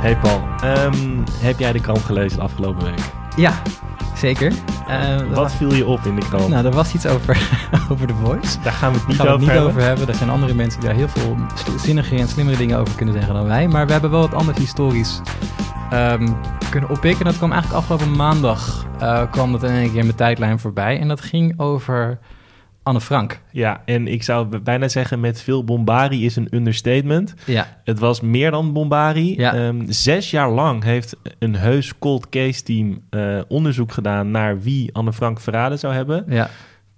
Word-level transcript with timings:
Hey 0.00 0.16
Paul, 0.16 0.40
Ehm, 0.62 0.94
heb 1.40 1.58
jij 1.58 1.72
de 1.72 1.80
krant 1.80 1.98
gelezen 1.98 2.38
de 2.38 2.44
afgelopen 2.44 2.84
week? 2.84 3.00
Ja, 3.36 3.52
zeker. 4.14 4.52
Eh, 4.88 5.16
Wat 5.16 5.28
was- 5.36 5.54
viel 5.54 5.74
je 5.74 5.86
op 5.86 6.00
in 6.04 6.14
de 6.14 6.20
krant? 6.28 6.48
Nou, 6.48 6.64
er 6.66 6.72
was 6.72 6.94
iets 6.94 7.06
over, 7.06 7.48
over 7.90 8.06
The 8.06 8.14
Voice. 8.22 8.60
Daar 8.62 8.72
gaan 8.72 8.92
we 8.92 8.98
het 8.98 9.06
Daar 9.06 9.08
niet 9.08 9.16
gaan 9.16 9.26
we 9.26 9.32
het 9.32 9.32
over 9.32 9.38
niet 9.38 9.48
hebben. 9.48 9.68
over 9.68 9.82
hebben. 9.82 10.08
Er 10.08 10.14
zijn 10.14 10.30
andere 10.30 10.54
mensen 10.54 10.80
die 10.80 10.88
daar 10.88 10.98
heel 10.98 11.08
veel 11.08 11.36
zinnigere 11.78 12.20
en 12.20 12.28
slimmere 12.28 12.56
dingen 12.56 12.78
over 12.78 12.94
kunnen 12.96 13.14
zeggen 13.14 13.34
dan 13.34 13.46
wij. 13.46 13.68
Maar 13.68 13.86
we 13.86 13.92
hebben 13.92 14.10
wel 14.10 14.20
wat 14.20 14.34
anders 14.34 14.58
historisch 14.58 15.20
ehm, 15.90 16.28
kunnen 16.70 16.90
oppikken. 16.90 17.18
En 17.20 17.26
dat 17.26 17.36
kwam 17.36 17.52
eigenlijk 17.52 17.80
afgelopen 17.82 18.16
maandag 18.16 18.86
uh, 19.02 19.22
kwam 19.30 19.52
dat 19.52 19.62
in 19.62 19.70
één 19.70 19.88
keer 19.88 19.98
in 19.98 20.04
mijn 20.04 20.16
tijdlijn 20.16 20.58
voorbij. 20.58 21.00
En 21.00 21.08
dat 21.08 21.20
ging 21.20 21.60
over 21.60 22.18
Anne 22.86 23.00
Frank. 23.00 23.40
Ja, 23.50 23.82
en 23.84 24.08
ik 24.08 24.22
zou 24.22 24.58
bijna 24.58 24.88
zeggen 24.88 25.20
met 25.20 25.42
veel 25.42 25.64
bombari 25.64 26.24
is 26.24 26.36
een 26.36 26.48
understatement. 26.50 27.34
Ja, 27.46 27.80
Het 27.84 27.98
was 27.98 28.20
meer 28.20 28.50
dan 28.50 28.72
bombari. 28.72 29.36
Ja. 29.36 29.54
Ehm, 29.54 29.82
zes 29.88 30.30
jaar 30.30 30.50
lang 30.50 30.82
heeft 30.84 31.16
een 31.38 31.56
heus 31.56 31.98
cold 31.98 32.28
case 32.28 32.62
team 32.62 33.00
eh, 33.10 33.38
onderzoek 33.48 33.92
gedaan 33.92 34.30
naar 34.30 34.60
wie 34.60 34.94
Anne 34.94 35.12
Frank 35.12 35.40
verraden 35.40 35.78
zou 35.78 35.94
hebben. 35.94 36.24
ja, 36.28 36.50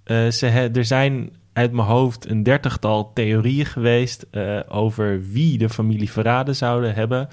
Eh, 0.03 0.27
ze 0.27 0.45
he- 0.45 0.69
er 0.73 0.85
zijn 0.85 1.29
uit 1.53 1.71
mijn 1.71 1.87
hoofd 1.87 2.29
een 2.29 2.43
dertigtal 2.43 3.11
theorieën 3.13 3.65
geweest 3.65 4.25
eh, 4.31 4.59
over 4.67 5.21
wie 5.31 5.57
de 5.57 5.69
familie 5.69 6.11
verraden 6.11 6.55
zouden 6.55 6.93
hebben, 6.93 7.27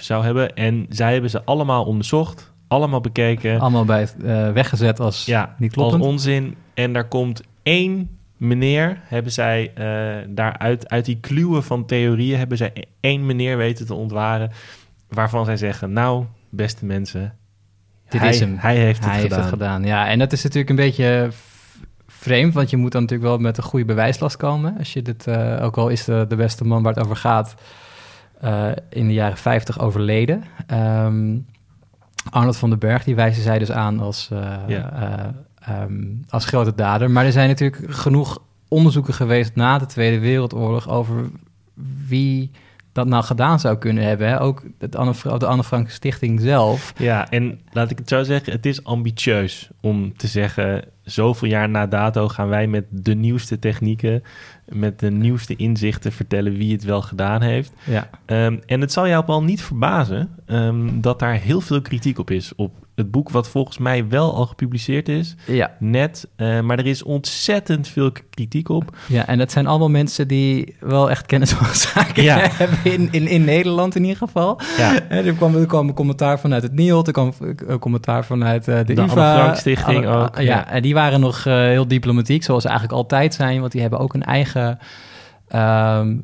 zou 0.00 0.24
hebben. 0.24 0.54
En 0.54 0.86
zij 0.88 1.12
hebben 1.12 1.30
ze 1.30 1.44
allemaal 1.44 1.84
onderzocht, 1.84 2.52
allemaal 2.68 3.00
bekeken. 3.00 3.60
allemaal 3.60 3.84
bij 3.84 4.00
het 4.00 4.16
weggezet 4.52 5.00
als 5.00 5.24
ja, 5.24 5.54
niet 5.58 5.76
als 5.76 5.86
kloppend. 5.86 6.02
onzin. 6.12 6.54
En 6.76 6.92
daar 6.92 7.08
komt 7.08 7.42
één 7.62 8.18
meneer, 8.36 8.98
hebben 9.02 9.32
zij 9.32 9.72
eh, 9.74 10.26
daaruit, 10.28 10.88
uit 10.88 11.04
die 11.04 11.20
kluwen 11.20 11.62
van 11.64 11.86
theorieën, 11.86 12.38
hebben 12.38 12.56
zij 12.56 12.72
één 13.00 13.26
meneer 13.26 13.56
weten 13.56 13.86
te 13.86 13.94
ontwaren. 13.94 14.50
Waarvan 15.08 15.44
zij 15.44 15.56
zeggen, 15.56 15.92
nou, 15.92 16.24
beste 16.50 16.84
mensen, 16.84 17.34
Dit 18.08 18.20
hij, 18.20 18.30
is 18.30 18.40
hem. 18.40 18.56
Hij 18.58 18.76
heeft 18.76 18.98
het 19.04 19.10
Hij 19.10 19.20
gedaan. 19.20 19.38
heeft 19.38 19.50
het 19.50 19.58
gedaan. 19.60 19.84
Ja, 19.84 20.08
en 20.08 20.18
dat 20.18 20.32
is 20.32 20.42
natuurlijk 20.42 20.70
een 20.70 20.76
beetje 20.76 21.28
vreemd, 22.06 22.54
want 22.54 22.70
je 22.70 22.76
moet 22.76 22.92
dan 22.92 23.02
natuurlijk 23.02 23.28
wel 23.28 23.38
met 23.38 23.56
een 23.56 23.62
goede 23.62 23.84
bewijslast 23.84 24.36
komen. 24.36 24.78
Als 24.78 24.92
je 24.92 25.02
dit, 25.02 25.26
eh, 25.26 25.58
ook 25.62 25.76
al 25.76 25.88
is 25.88 26.04
de, 26.04 26.24
de 26.28 26.36
beste 26.36 26.64
man 26.64 26.82
waar 26.82 26.94
het 26.94 27.04
over 27.04 27.16
gaat, 27.16 27.54
eh, 28.40 28.68
in 28.90 29.06
de 29.06 29.12
jaren 29.14 29.36
50 29.36 29.78
overleden. 29.80 30.42
Ehm, 30.66 31.36
Arnold 32.30 32.56
van 32.56 32.70
den 32.70 32.78
Berg, 32.78 33.04
die 33.04 33.14
wijzen 33.14 33.42
zij 33.42 33.58
dus 33.58 33.70
aan 33.70 34.00
als, 34.00 34.28
Ja. 34.66 35.34
Eh, 35.66 35.82
ehm, 35.82 36.04
als 36.28 36.44
grote 36.44 36.74
dader. 36.74 37.10
Maar 37.10 37.24
er 37.24 37.32
zijn 37.32 37.48
natuurlijk 37.48 37.82
genoeg 37.88 38.38
onderzoeken 38.68 39.14
geweest 39.14 39.54
na 39.54 39.78
de 39.78 39.86
Tweede 39.86 40.18
Wereldoorlog 40.18 40.88
over 40.88 41.30
wie 42.06 42.50
dat 42.92 43.06
nou 43.06 43.24
gedaan 43.24 43.60
zou 43.60 43.76
kunnen 43.76 44.04
hebben. 44.04 44.28
Hè? 44.28 44.40
Ook 44.40 44.62
het 44.78 44.96
Anne, 44.96 45.14
Fra- 45.14 45.38
de 45.38 45.46
Anne 45.46 45.64
Frank 45.64 45.90
Stichting 45.90 46.40
zelf. 46.40 46.92
Ja, 46.98 47.30
en 47.30 47.60
laat 47.72 47.90
ik 47.90 47.98
het 47.98 48.08
zo 48.08 48.22
zeggen, 48.22 48.52
het 48.52 48.66
is 48.66 48.84
ambitieus 48.84 49.70
om 49.80 50.16
te 50.16 50.26
zeggen, 50.26 50.84
zoveel 51.02 51.48
jaar 51.48 51.68
na 51.68 51.86
dato 51.86 52.28
gaan 52.28 52.48
wij 52.48 52.66
met 52.66 52.84
de 52.90 53.14
nieuwste 53.14 53.58
technieken, 53.58 54.22
met 54.64 54.98
de 54.98 55.10
nieuwste 55.10 55.56
inzichten 55.56 56.12
vertellen 56.12 56.56
wie 56.56 56.72
het 56.72 56.84
wel 56.84 57.02
gedaan 57.02 57.42
heeft. 57.42 57.72
Ja. 57.84 58.10
Ehm, 58.24 58.58
en 58.66 58.80
het 58.80 58.92
zal 58.92 59.08
jou 59.08 59.24
wel 59.26 59.42
niet 59.42 59.62
verbazen 59.62 60.28
ehm, 60.46 61.00
dat 61.00 61.18
daar 61.18 61.34
heel 61.34 61.60
veel 61.60 61.82
kritiek 61.82 62.18
op 62.18 62.30
is. 62.30 62.54
Op 62.54 62.85
het 62.96 63.10
boek 63.10 63.30
wat 63.30 63.48
volgens 63.48 63.78
mij 63.78 64.08
wel 64.08 64.34
al 64.34 64.46
gepubliceerd 64.46 65.08
is, 65.08 65.34
Ja, 65.46 65.70
net. 65.78 66.28
eh, 66.36 66.60
maar 66.60 66.78
er 66.78 66.86
is 66.86 67.02
ontzettend 67.02 67.88
veel 67.88 68.12
kritiek 68.30 68.68
op. 68.68 68.96
ja, 69.08 69.26
en 69.26 69.38
dat 69.38 69.52
zijn 69.52 69.66
allemaal 69.66 69.88
mensen 69.90 70.28
die 70.28 70.74
wel 70.80 71.10
echt 71.10 71.26
kennis 71.26 71.52
van 71.52 71.74
zaken 71.74 72.22
Ja. 72.22 72.38
hebben, 72.52 72.78
in, 72.82 73.08
in, 73.10 73.26
in 73.26 73.44
Nederland 73.44 73.94
in 73.96 74.02
ieder 74.02 74.16
geval. 74.16 74.60
Ja, 74.76 74.98
Hè, 75.08 75.20
Er 75.26 75.32
kwam, 75.34 75.54
er 75.56 75.66
kwam 75.66 75.88
een 75.88 75.94
commentaar 75.94 76.40
vanuit 76.40 76.62
het 76.62 76.72
NIOD, 76.74 77.06
er 77.06 77.12
kwam 77.12 77.32
een 77.66 77.78
commentaar 77.78 78.24
vanuit 78.24 78.68
eh, 78.68 78.76
de, 78.86 78.94
De 78.94 79.08
Frank 79.08 79.56
Stichting 79.56 80.06
ook, 80.06 80.36
Ja, 80.36 80.42
ja. 80.42 80.68
en 80.68 80.82
die 80.82 80.94
waren 80.94 81.20
nog 81.20 81.46
eh, 81.46 81.54
heel 81.54 81.88
diplomatiek, 81.88 82.42
zoals 82.44 82.62
ze 82.62 82.68
eigenlijk 82.68 82.98
altijd 82.98 83.34
zijn, 83.34 83.60
want 83.60 83.72
die 83.72 83.80
hebben 83.80 83.98
ook 83.98 84.14
een 84.14 84.22
eigen 84.24 84.78
ehm, 85.48 86.16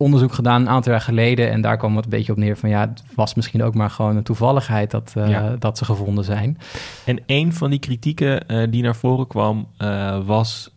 onderzoek 0.00 0.32
gedaan 0.32 0.60
een 0.60 0.68
aantal 0.68 0.92
jaar 0.92 1.00
geleden. 1.00 1.50
En 1.50 1.60
daar 1.60 1.76
kwam 1.76 1.96
het 1.96 2.04
een 2.04 2.10
beetje 2.10 2.32
op 2.32 2.38
neer 2.38 2.56
van, 2.56 2.68
ja, 2.68 2.80
het 2.80 3.02
was 3.14 3.34
misschien 3.34 3.62
ook 3.62 3.74
maar 3.74 3.90
gewoon 3.90 4.16
een 4.16 4.22
toevalligheid 4.22 4.90
dat, 4.90 5.12
eh, 5.16 5.28
Ja. 5.28 5.56
dat 5.58 5.78
ze 5.78 5.84
gevonden 5.84 6.24
zijn. 6.24 6.58
En 7.04 7.20
een 7.26 7.52
van 7.52 7.70
die 7.70 7.78
kritieken 7.78 8.48
eh, 8.48 8.70
die 8.70 8.82
naar 8.82 8.96
voren 8.96 9.26
kwam, 9.26 9.68
eh, 9.76 10.26
was 10.26 10.74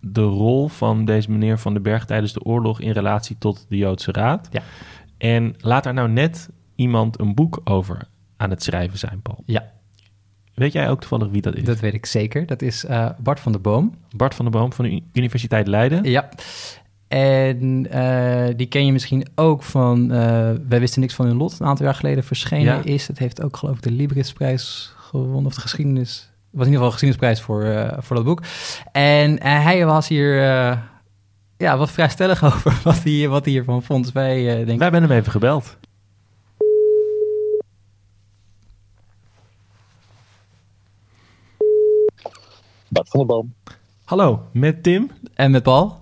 de 0.00 0.22
rol 0.22 0.68
van 0.68 1.04
deze 1.04 1.30
meneer 1.30 1.58
Van 1.58 1.72
den 1.72 1.82
Berg 1.82 2.04
tijdens 2.04 2.32
de 2.32 2.42
oorlog 2.44 2.80
in 2.80 2.90
relatie 2.90 3.36
tot 3.38 3.66
de 3.68 3.76
Joodse 3.76 4.12
Raad. 4.12 4.48
Ja. 4.50 4.62
En 5.18 5.54
laat 5.58 5.84
daar 5.84 5.94
nou 5.94 6.08
net 6.08 6.48
iemand 6.74 7.20
een 7.20 7.34
boek 7.34 7.60
over 7.64 8.08
aan 8.36 8.50
het 8.50 8.62
schrijven 8.62 8.98
zijn, 8.98 9.20
Paul. 9.22 9.42
Ja, 9.46 9.70
Weet 10.54 10.72
jij 10.72 10.90
ook 10.90 11.00
toevallig 11.00 11.28
wie 11.28 11.42
dat 11.42 11.54
is? 11.54 11.64
dat 11.64 11.80
weet 11.80 11.94
ik 11.94 12.06
zeker. 12.06 12.46
Dat 12.46 12.62
is 12.62 12.86
Bart 13.22 13.40
van 13.40 13.52
der 13.52 13.60
Boom. 13.60 13.94
Bart 14.16 14.34
van 14.34 14.44
der 14.44 14.60
Boom 14.60 14.72
van 14.72 14.84
de 14.84 15.02
Universiteit 15.12 15.66
Leiden. 15.66 16.04
Ja. 16.04 16.28
En 17.12 17.86
eh, 17.90 18.54
die 18.56 18.66
ken 18.66 18.86
je 18.86 18.92
misschien 18.92 19.26
ook 19.34 19.62
van 19.62 20.10
eh, 20.10 20.18
Wij 20.68 20.80
wisten 20.80 21.00
niks 21.00 21.14
van 21.14 21.26
hun 21.26 21.36
lot, 21.36 21.60
een 21.60 21.66
aantal 21.66 21.84
jaar 21.84 21.94
geleden 21.94 22.24
verschenen 22.24 22.74
Ja. 22.76 22.84
is. 22.84 23.06
Het 23.06 23.18
heeft 23.18 23.42
ook 23.42 23.56
geloof 23.56 23.76
ik 23.76 23.82
de 23.82 23.90
Librisprijs 23.90 24.94
gewonnen, 24.98 25.46
of 25.46 25.54
de 25.54 25.60
geschiedenis. 25.60 26.10
Het 26.10 26.60
was 26.60 26.66
in 26.66 26.72
ieder 26.72 26.86
geval 26.86 26.86
een 26.86 26.92
geschiedenisprijs 26.92 27.40
voor, 27.40 27.62
eh, 27.64 27.98
voor 28.02 28.16
dat 28.16 28.24
boek. 28.24 28.42
En 28.92 29.42
hij 29.42 29.86
was 29.86 30.08
hier 30.08 30.42
eh, 30.42 30.78
ja, 31.56 31.76
wat 31.76 31.90
vrijstellig 31.90 32.44
over 32.54 32.80
wat 32.84 33.02
hij, 33.02 33.28
wat 33.28 33.44
hij 33.44 33.52
hiervan 33.52 33.82
vond. 33.82 34.04
Dus 34.04 34.12
wij 34.12 34.48
eh, 34.48 34.54
denken... 34.54 34.78
Wij 34.78 34.88
hebben 34.90 35.02
hem 35.02 35.18
even 35.18 35.32
gebeld. 35.32 35.76
Bart 42.88 43.08
van 43.08 43.18
der 43.20 43.28
Boom. 43.28 43.54
Hallo, 44.04 44.42
met 44.52 44.82
Tim. 44.82 45.10
En 45.34 45.50
met 45.50 45.62
Paul? 45.62 46.01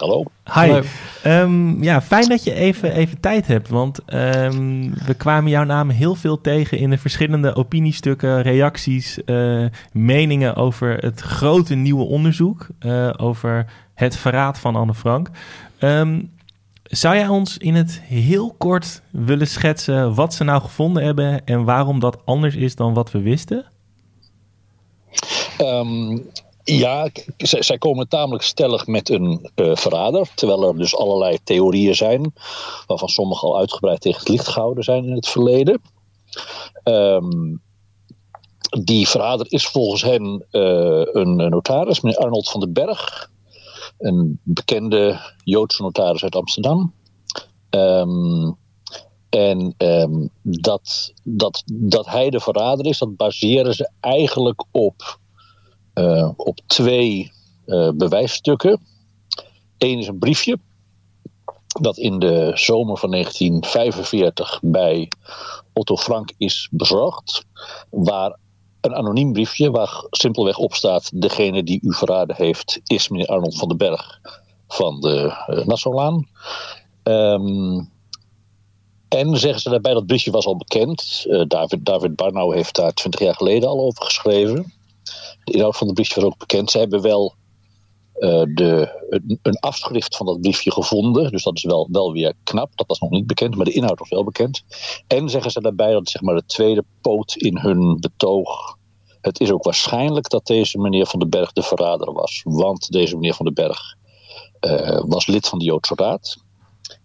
Hallo. 0.00 0.24
Hi. 0.44 0.52
Hallo. 0.52 0.82
Ehm, 1.22 1.82
ja, 1.82 2.02
fijn 2.02 2.28
dat 2.28 2.44
je 2.44 2.54
even, 2.54 2.92
even 2.92 3.20
tijd 3.20 3.46
hebt, 3.46 3.68
want 3.68 4.04
ehm, 4.04 4.90
we 5.06 5.14
kwamen 5.16 5.50
jouw 5.50 5.64
naam 5.64 5.88
heel 5.88 6.14
veel 6.14 6.40
tegen 6.40 6.78
in 6.78 6.90
de 6.90 6.98
verschillende 6.98 7.54
opiniestukken, 7.54 8.42
reacties, 8.42 9.24
eh, 9.24 9.64
meningen 9.92 10.56
over 10.56 10.96
het 10.96 11.20
grote 11.20 11.74
nieuwe 11.74 12.04
onderzoek 12.04 12.66
eh, 12.78 13.10
over 13.16 13.66
het 13.94 14.16
verraad 14.16 14.58
van 14.58 14.76
Anne 14.76 14.94
Frank. 14.94 15.30
Ehm, 15.78 16.22
zou 16.82 17.14
jij 17.14 17.28
ons 17.28 17.58
in 17.58 17.74
het 17.74 18.00
heel 18.04 18.54
kort 18.58 19.02
willen 19.10 19.48
schetsen 19.48 20.14
wat 20.14 20.34
ze 20.34 20.44
nou 20.44 20.60
gevonden 20.60 21.04
hebben 21.04 21.44
en 21.44 21.64
waarom 21.64 22.00
dat 22.00 22.18
anders 22.24 22.54
is 22.54 22.74
dan 22.74 22.94
wat 22.94 23.10
we 23.10 23.20
wisten? 23.20 23.64
Ja, 26.64 27.08
zij 27.36 27.78
komen 27.78 28.08
tamelijk 28.08 28.44
stellig 28.44 28.86
met 28.86 29.08
een 29.08 29.50
eh, 29.54 29.76
verrader. 29.76 30.30
Terwijl 30.34 30.68
er 30.68 30.76
dus 30.76 30.96
allerlei 30.96 31.38
theorieën 31.44 31.94
zijn. 31.94 32.34
Waarvan 32.86 33.08
sommige 33.08 33.46
al 33.46 33.58
uitgebreid 33.58 34.00
tegen 34.00 34.18
het 34.18 34.28
licht 34.28 34.48
gehouden 34.48 34.84
zijn 34.84 35.04
in 35.04 35.14
het 35.14 35.28
verleden. 35.28 35.82
Ehm, 36.82 37.56
die 38.84 39.08
verrader 39.08 39.46
is 39.48 39.66
volgens 39.66 40.02
hen 40.02 40.46
eh, 40.50 41.02
een 41.12 41.36
notaris, 41.36 42.00
meneer 42.00 42.18
Arnold 42.18 42.50
van 42.50 42.60
den 42.60 42.72
Berg. 42.72 43.30
Een 43.98 44.40
bekende 44.42 45.20
Joodse 45.44 45.82
notaris 45.82 46.22
uit 46.22 46.36
Amsterdam. 46.36 46.94
Ehm, 47.70 48.52
en 49.30 49.74
ehm, 49.76 50.26
dat, 50.42 51.12
dat, 51.22 51.62
dat 51.72 52.06
hij 52.06 52.30
de 52.30 52.40
verrader 52.40 52.86
is, 52.86 52.98
dat 52.98 53.16
baseren 53.16 53.74
ze 53.74 53.90
eigenlijk 54.00 54.64
op, 54.70 55.18
eh, 55.92 56.30
op 56.36 56.58
twee 56.66 57.32
eh, 57.66 57.90
bewijsstukken. 57.94 58.80
Eén 59.78 59.98
is 59.98 60.06
een 60.06 60.18
briefje 60.18 60.58
dat 61.80 61.98
in 61.98 62.18
de 62.18 62.50
zomer 62.54 62.98
van 62.98 63.10
1945 63.10 64.60
bij 64.62 65.08
Otto 65.72 65.96
Frank 65.96 66.32
is 66.38 66.68
bezorgd. 66.70 67.44
Waar 67.90 68.36
een 68.80 68.94
anoniem 68.94 69.32
briefje 69.32 69.70
waar 69.70 70.06
simpelweg 70.10 70.58
op 70.58 70.74
staat: 70.74 71.10
degene 71.20 71.62
die 71.62 71.80
u 71.82 71.94
verraden 71.94 72.36
heeft, 72.36 72.80
is 72.84 73.08
meneer 73.08 73.26
Arnold 73.26 73.58
van 73.58 73.68
den 73.68 73.76
Berg 73.76 74.20
van 74.68 75.00
de 75.00 75.44
uh, 75.48 75.66
Nassaulaan. 75.66 76.28
Ehm, 77.02 77.84
en 79.08 79.36
zeggen 79.38 79.60
ze 79.60 79.70
daarbij 79.70 79.94
dat 79.94 80.06
briefje 80.06 80.30
was 80.30 80.46
al 80.46 80.56
bekend. 80.56 81.26
David, 81.46 81.84
David 81.84 82.16
Barnau 82.16 82.54
heeft 82.54 82.74
daar 82.74 82.92
twintig 82.92 83.20
jaar 83.20 83.34
geleden 83.34 83.68
al 83.68 83.80
over 83.80 84.04
geschreven. 84.04 84.72
De 85.44 85.52
inhoud 85.52 85.76
van 85.76 85.86
het 85.86 85.96
briefje 85.96 86.20
was 86.20 86.30
ook 86.30 86.38
bekend. 86.38 86.70
Ze 86.70 86.78
hebben 86.78 87.02
wel 87.02 87.34
uh, 88.20 88.42
de, 88.54 89.38
een, 89.42 89.58
afschrift 89.58 90.16
van 90.16 90.26
dat 90.26 90.40
briefje 90.40 90.72
gevonden. 90.72 91.30
Dus 91.30 91.42
dat 91.42 91.56
is 91.56 91.62
wel, 91.62 91.88
wel 91.92 92.12
weer 92.12 92.34
knap. 92.44 92.76
Dat 92.76 92.86
was 92.86 92.98
nog 92.98 93.10
niet 93.10 93.26
bekend, 93.26 93.56
maar 93.56 93.64
de 93.64 93.72
inhoud 93.72 93.98
was 93.98 94.08
wel 94.08 94.24
bekend. 94.24 94.64
En 95.06 95.28
zeggen 95.28 95.50
ze 95.50 95.60
daarbij 95.60 95.92
dat 95.92 96.08
zeg 96.08 96.22
maar, 96.22 96.34
de 96.34 96.46
tweede 96.46 96.84
poot 97.00 97.34
in 97.34 97.58
hun 97.58 98.00
betoog. 98.00 98.78
Het 99.20 99.40
is 99.40 99.50
ook 99.50 99.64
waarschijnlijk 99.64 100.28
dat 100.28 100.46
deze 100.46 100.78
meneer 100.78 101.06
Van 101.06 101.18
den 101.18 101.30
Berg 101.30 101.52
de 101.52 101.62
verrader 101.62 102.12
was. 102.12 102.40
Want 102.44 102.90
deze 102.90 103.14
meneer 103.14 103.34
Van 103.34 103.44
den 103.44 103.54
Berg 103.54 103.96
uh, 104.60 105.02
was 105.06 105.26
lid 105.26 105.48
van 105.48 105.58
de 105.58 105.64
Joodse 105.64 105.94
Raad. 105.94 106.36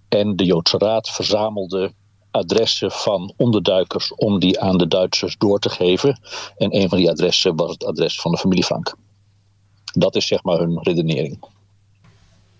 En 0.10 0.36
de 0.36 0.46
Joodse 0.46 0.78
Raad 0.78 1.10
verzamelde 1.10 1.94
adressen 2.36 2.92
van 2.92 3.34
onderduikers 3.38 4.14
om 4.16 4.40
die 4.40 4.60
aan 4.60 4.78
de 4.78 4.88
Duitsers 4.88 5.38
door 5.38 5.60
te 5.60 5.70
geven. 5.70 6.20
En 6.58 6.76
een 6.76 6.90
van 6.90 6.98
die 6.98 7.10
adressen 7.10 7.56
was 7.56 7.72
het 7.72 7.86
adres 7.86 8.22
van 8.22 8.32
de 8.32 8.38
familie 8.38 8.64
Frank. 8.64 8.96
Dat 9.94 10.16
is 10.16 10.28
zeg 10.28 10.44
maar 10.44 10.58
hun 10.58 10.80
redenering. 10.82 11.40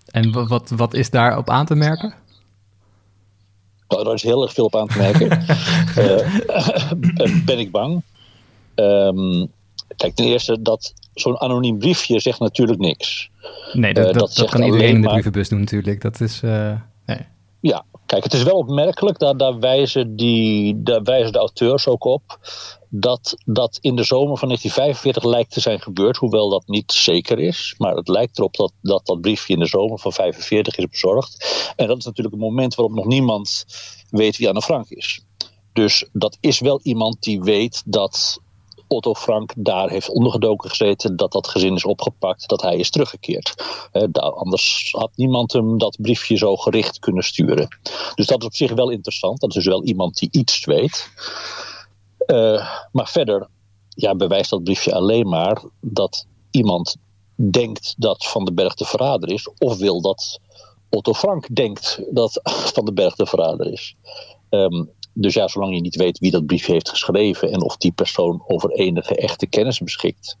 En 0.06 0.48
wat, 0.48 0.70
wat 0.70 0.94
is 0.94 1.10
daarop 1.10 1.50
aan 1.50 1.66
te 1.66 1.74
merken? 1.74 2.14
Nou, 3.88 4.04
daar 4.04 4.14
is 4.14 4.22
heel 4.22 4.42
erg 4.42 4.52
veel 4.52 4.64
op 4.64 4.76
aan 4.76 4.86
te 4.86 4.98
merken. 4.98 5.44
uh, 7.28 7.44
ben 7.48 7.58
ik 7.58 7.70
bang. 7.70 8.02
Um, 8.74 9.50
kijk, 9.96 10.14
ten 10.14 10.24
eerste 10.24 10.62
dat 10.62 10.94
zo'n 11.14 11.40
anoniem 11.40 11.78
briefje 11.78 12.20
zegt 12.20 12.40
natuurlijk 12.40 12.78
niks. 12.78 13.30
Nee, 13.72 13.94
dat, 13.94 14.06
uh, 14.06 14.12
dat, 14.12 14.34
dat 14.34 14.50
kan 14.50 14.62
iedereen 14.62 14.94
in 14.94 15.02
de 15.02 15.08
brievenbus 15.08 15.48
doen 15.48 15.60
natuurlijk. 15.60 16.00
Dat 16.00 16.20
is, 16.20 16.42
uh, 16.42 16.80
nee. 17.06 17.26
Ja, 17.60 17.84
kijk, 18.06 18.24
het 18.24 18.32
is 18.32 18.42
wel 18.42 18.56
opmerkelijk, 18.56 19.18
daar, 19.18 19.58
wijzen 19.58 20.16
die, 20.16 20.82
de 20.82 21.30
auteurs 21.32 21.86
ook 21.88 22.04
op, 22.04 22.38
dat 22.88 23.36
dat 23.44 23.78
in 23.80 23.96
de 23.96 24.04
zomer 24.04 24.38
van 24.38 24.48
1945 24.48 25.24
lijkt 25.24 25.52
te 25.52 25.60
zijn 25.60 25.80
gebeurd, 25.80 26.16
hoewel 26.16 26.50
dat 26.50 26.66
niet 26.66 26.92
zeker 26.92 27.38
is. 27.38 27.74
Maar 27.78 27.94
het 27.94 28.08
lijkt 28.08 28.38
erop 28.38 28.56
dat 28.56 28.72
dat, 28.82 29.06
dat 29.06 29.20
briefje 29.20 29.52
in 29.52 29.58
de 29.58 29.66
zomer 29.66 29.98
van 29.98 30.12
1945 30.16 30.76
is 30.76 30.86
bezorgd. 30.90 31.72
En 31.76 31.86
dat 31.86 31.98
is 31.98 32.04
natuurlijk 32.04 32.34
een 32.34 32.40
moment 32.40 32.74
waarop 32.74 32.94
nog 32.94 33.06
niemand 33.06 33.64
weet 34.10 34.36
wie 34.36 34.48
Anne 34.48 34.62
Frank 34.62 34.88
is. 34.88 35.20
Dus 35.72 36.08
dat 36.12 36.36
is 36.40 36.60
wel 36.60 36.80
iemand 36.82 37.22
die 37.22 37.40
weet 37.42 37.82
dat 37.86 38.40
Otto 38.88 39.14
Frank 39.14 39.52
daar 39.56 39.90
heeft 39.90 40.08
ondergedoken 40.08 40.70
gezeten, 40.70 41.16
dat 41.16 41.32
dat 41.32 41.48
gezin 41.48 41.74
is 41.74 41.84
opgepakt, 41.84 42.48
dat 42.48 42.62
hij 42.62 42.76
is 42.76 42.90
teruggekeerd. 42.90 43.54
anders 44.12 44.94
had 44.96 45.10
niemand 45.14 45.52
hem 45.52 45.78
dat 45.78 45.96
briefje 46.00 46.36
zo 46.36 46.56
gericht 46.56 46.98
kunnen 46.98 47.24
sturen. 47.24 47.68
Dus 48.14 48.26
dat 48.26 48.40
is 48.40 48.46
op 48.46 48.54
zich 48.54 48.72
wel 48.72 48.90
interessant. 48.90 49.40
Dat 49.40 49.48
is 49.48 49.54
dus 49.54 49.66
wel 49.66 49.84
iemand 49.84 50.16
die 50.18 50.28
iets 50.30 50.64
weet. 50.64 51.10
Uh, 52.26 52.68
maar 52.92 53.08
verder 53.08 53.48
ja, 53.88 54.14
bewijst 54.14 54.50
dat 54.50 54.64
briefje 54.64 54.94
alleen 54.94 55.28
maar 55.28 55.62
dat 55.80 56.26
iemand 56.50 56.96
denkt 57.34 57.94
dat 57.98 58.26
Van 58.26 58.44
den 58.44 58.54
Berg 58.54 58.74
de 58.74 58.84
verrader 58.84 59.30
is, 59.30 59.48
of 59.58 59.78
wil 59.78 60.00
dat 60.00 60.40
Otto 60.90 61.12
Frank 61.12 61.54
denkt 61.54 62.00
dat 62.10 62.40
Van 62.74 62.84
den 62.84 62.94
Berg 62.94 63.14
de 63.14 63.26
verrader 63.26 63.72
is. 63.72 63.96
Um, 64.50 64.90
dus 65.18 65.34
ja, 65.34 65.48
zolang 65.48 65.74
je 65.74 65.80
niet 65.80 65.96
weet 65.96 66.18
wie 66.18 66.30
dat 66.30 66.46
briefje 66.46 66.72
heeft 66.72 66.88
geschreven 66.88 67.52
en 67.52 67.62
of 67.62 67.76
die 67.76 67.92
persoon 67.92 68.42
over 68.46 68.70
enige 68.70 69.16
echte 69.16 69.46
kennis 69.46 69.78
beschikt, 69.78 70.36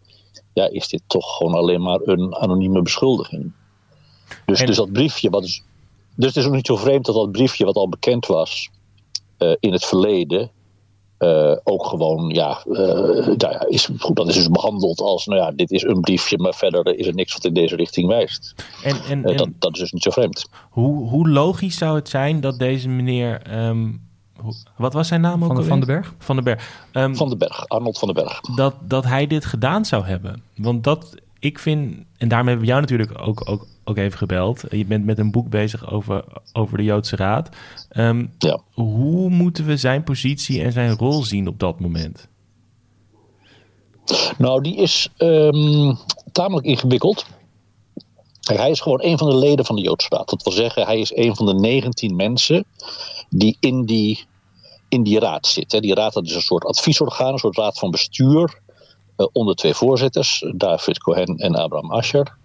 ja, 0.52 0.68
is 0.68 0.88
dit 0.88 1.02
toch 1.06 1.36
gewoon 1.36 1.54
alleen 1.54 1.82
maar 1.82 2.00
een 2.04 2.34
anonieme 2.34 2.82
beschuldiging. 2.82 3.52
Dus, 4.46 4.60
dus 4.60 4.76
dat 4.76 4.92
briefje, 4.92 5.30
wat 5.30 5.44
is, 5.44 5.62
dus 6.14 6.28
het 6.28 6.36
is 6.36 6.46
ook 6.46 6.54
niet 6.54 6.66
zo 6.66 6.76
vreemd 6.76 7.04
dat 7.04 7.14
dat 7.14 7.32
briefje, 7.32 7.64
wat 7.64 7.76
al 7.76 7.88
bekend 7.88 8.26
was 8.26 8.70
uh, 9.38 9.54
in 9.60 9.72
het 9.72 9.84
verleden, 9.84 10.50
uh, 11.18 11.56
ook 11.64 11.86
gewoon, 11.86 12.30
ja, 12.30 12.62
uh, 12.66 12.76
nou 13.26 13.36
ja 13.38 13.66
is, 13.68 13.88
goed, 13.98 14.16
dat 14.16 14.28
is 14.28 14.34
dus 14.34 14.50
behandeld 14.50 15.00
als, 15.00 15.26
nou 15.26 15.40
ja, 15.40 15.50
dit 15.50 15.70
is 15.70 15.82
een 15.82 16.00
briefje, 16.00 16.38
maar 16.38 16.54
verder 16.54 16.98
is 16.98 17.06
er 17.06 17.14
niks 17.14 17.32
wat 17.32 17.44
in 17.44 17.54
deze 17.54 17.76
richting 17.76 18.08
wijst. 18.08 18.54
En, 18.82 18.96
en, 19.08 19.22
dat, 19.22 19.48
dat, 19.58 19.74
is 19.74 19.80
dus 19.80 19.92
niet 19.92 20.02
zo 20.02 20.10
vreemd. 20.10 20.48
Hoe, 20.70 21.08
hoe 21.08 21.28
logisch 21.28 21.78
zou 21.78 21.96
het 21.96 22.08
zijn 22.08 22.40
dat 22.40 22.58
deze 22.58 22.88
meneer 22.88 23.66
um, 23.66 24.06
wat 24.76 24.92
was 24.92 25.08
zijn 25.08 25.20
naam 25.20 25.44
ook 25.44 25.54
van, 25.54 25.64
van 25.64 25.78
den 25.78 25.88
Berg? 25.88 26.14
Van 26.18 26.36
den 26.36 26.44
Berg. 26.44 26.86
Um, 26.92 27.16
van 27.16 27.28
den 27.28 27.38
Berg, 27.38 27.68
Arnold 27.68 27.98
van 27.98 28.12
den 28.12 28.24
Berg. 28.24 28.40
Dat, 28.40 28.74
dat 28.80 29.04
hij 29.04 29.26
dit 29.26 29.44
gedaan 29.44 29.84
zou 29.84 30.04
hebben. 30.04 30.42
Want 30.56 30.84
dat, 30.84 31.14
ik 31.38 31.58
vind, 31.58 32.04
en 32.16 32.28
daarom 32.28 32.48
hebben 32.48 32.66
we 32.66 32.70
jou 32.70 32.80
natuurlijk 32.80 33.20
ook, 33.20 33.50
ook, 33.50 33.66
ook 33.84 33.96
even 33.96 34.18
gebeld. 34.18 34.64
Je 34.70 34.86
bent 34.86 35.04
met 35.04 35.18
een 35.18 35.30
boek 35.30 35.48
bezig 35.48 35.90
over, 35.90 36.24
over 36.52 36.76
de 36.76 36.84
Joodse 36.84 37.16
Raad. 37.16 37.48
Um, 37.96 38.32
ja. 38.38 38.60
Hoe 38.72 39.30
moeten 39.30 39.66
we 39.66 39.76
zijn 39.76 40.02
positie 40.02 40.62
en 40.62 40.72
zijn 40.72 40.96
rol 40.96 41.22
zien 41.22 41.48
op 41.48 41.58
dat 41.58 41.80
moment? 41.80 42.28
Nou, 44.38 44.62
die 44.62 44.76
is 44.76 45.08
um, 45.18 45.96
tamelijk 46.32 46.66
ingewikkeld. 46.66 47.26
Hij 48.54 48.70
is 48.70 48.80
gewoon 48.80 49.02
een 49.02 49.18
van 49.18 49.30
de 49.30 49.36
leden 49.36 49.64
van 49.64 49.76
de 49.76 49.82
Joodse 49.82 50.08
Raad. 50.08 50.28
Dat 50.28 50.42
wil 50.42 50.52
zeggen, 50.52 50.86
hij 50.86 50.98
is 50.98 51.16
een 51.16 51.36
van 51.36 51.46
de 51.46 51.54
19 51.54 52.16
mensen 52.16 52.64
die 53.28 53.56
in 53.60 53.84
die, 53.84 54.24
in 54.88 55.02
die 55.02 55.18
raad 55.18 55.46
zitten. 55.46 55.82
Die 55.82 55.94
raad 55.94 56.12
dat 56.12 56.24
is 56.24 56.34
een 56.34 56.40
soort 56.40 56.64
adviesorgaan, 56.64 57.32
een 57.32 57.38
soort 57.38 57.56
raad 57.56 57.78
van 57.78 57.90
bestuur. 57.90 58.60
Uh, 59.16 59.26
onder 59.32 59.54
twee 59.54 59.74
voorzitters, 59.74 60.44
David 60.54 60.98
Cohen 60.98 61.36
en 61.36 61.54
Abraham 61.54 61.90
Asher. 61.90 62.36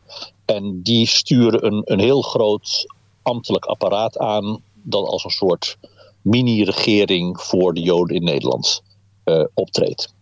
En 0.45 0.81
die 0.81 1.07
sturen 1.07 1.65
een, 1.65 1.81
een 1.85 1.99
heel 1.99 2.21
groot 2.21 2.85
ambtelijk 3.21 3.65
apparaat 3.65 4.17
aan. 4.17 4.61
dat 4.83 5.07
als 5.07 5.23
een 5.23 5.29
soort 5.29 5.77
mini-regering 6.21 7.41
voor 7.41 7.73
de 7.73 7.81
Joden 7.81 8.15
in 8.15 8.23
Nederland 8.23 8.81
uh, 9.25 9.43
optreedt. 9.53 10.13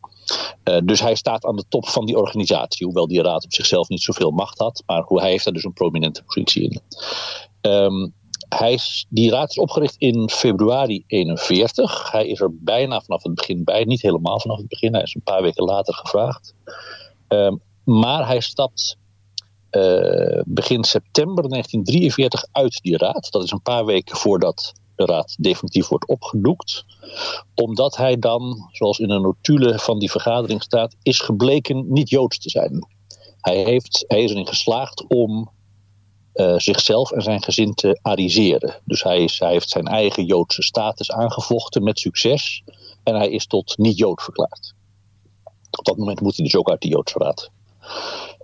Uh, 0.63 0.77
dus 0.83 1.01
hij 1.01 1.15
staat 1.15 1.45
aan 1.45 1.55
de 1.55 1.65
top 1.69 1.87
van 1.87 2.05
die 2.05 2.17
organisatie, 2.17 2.85
hoewel 2.85 3.07
die 3.07 3.21
raad 3.21 3.43
op 3.43 3.53
zichzelf 3.53 3.89
niet 3.89 4.01
zoveel 4.01 4.31
macht 4.31 4.59
had, 4.59 4.83
maar 4.85 5.01
hoe 5.01 5.19
hij 5.19 5.29
heeft 5.29 5.43
daar 5.43 5.53
dus 5.53 5.63
een 5.63 5.73
prominente 5.73 6.23
positie 6.23 6.63
in. 6.63 6.81
Um, 7.71 8.13
hij 8.49 8.79
die 9.09 9.29
raad 9.29 9.49
is 9.49 9.57
opgericht 9.57 9.95
in 9.97 10.29
februari 10.29 11.03
41. 11.07 12.11
Hij 12.11 12.27
is 12.27 12.39
er 12.39 12.49
bijna 12.53 13.01
vanaf 13.01 13.23
het 13.23 13.35
begin 13.35 13.63
bij. 13.63 13.83
Niet 13.83 14.01
helemaal 14.01 14.39
vanaf 14.39 14.57
het 14.57 14.67
begin. 14.67 14.93
Hij 14.93 15.03
is 15.03 15.15
een 15.15 15.23
paar 15.23 15.41
weken 15.41 15.63
later 15.63 15.93
gevraagd. 15.93 16.53
Um, 17.27 17.61
maar 17.83 18.27
hij 18.27 18.39
stapt 18.39 18.97
uh, 19.71 20.41
begin 20.45 20.83
september 20.83 21.49
1943 21.49 22.45
uit 22.51 22.79
die 22.81 22.97
raad. 22.97 23.31
Dat 23.31 23.43
is 23.43 23.51
een 23.51 23.61
paar 23.61 23.85
weken 23.85 24.17
voordat 24.17 24.73
raad 25.05 25.35
definitief 25.39 25.87
wordt 25.87 26.07
opgedoekt. 26.07 26.85
Omdat 27.55 27.97
hij 27.97 28.19
dan, 28.19 28.69
zoals 28.71 28.99
in 28.99 29.07
de 29.07 29.19
notulen 29.19 29.79
van 29.79 29.99
die 29.99 30.11
vergadering 30.11 30.63
staat, 30.63 30.95
is 31.01 31.19
gebleken 31.19 31.85
niet 31.87 32.09
Joods 32.09 32.39
te 32.39 32.49
zijn. 32.49 32.87
Hij, 33.41 33.63
heeft, 33.63 34.05
hij 34.07 34.23
is 34.23 34.31
erin 34.31 34.47
geslaagd 34.47 35.07
om 35.07 35.51
uh, 36.33 36.57
zichzelf 36.57 37.11
en 37.11 37.21
zijn 37.21 37.43
gezin 37.43 37.73
te 37.73 37.99
ariseren. 38.01 38.81
Dus 38.85 39.03
hij, 39.03 39.29
hij 39.37 39.51
heeft 39.51 39.69
zijn 39.69 39.87
eigen 39.87 40.25
Joodse 40.25 40.61
status 40.61 41.11
aangevochten 41.11 41.83
met 41.83 41.99
succes. 41.99 42.63
En 43.03 43.15
hij 43.15 43.29
is 43.29 43.47
tot 43.47 43.77
niet-Jood 43.77 44.21
verklaard. 44.21 44.73
Op 45.77 45.85
dat 45.85 45.97
moment 45.97 46.21
moet 46.21 46.35
hij 46.35 46.45
dus 46.45 46.55
ook 46.55 46.69
uit 46.69 46.81
de 46.81 46.87
Joodse 46.87 47.19
Raad. 47.19 47.51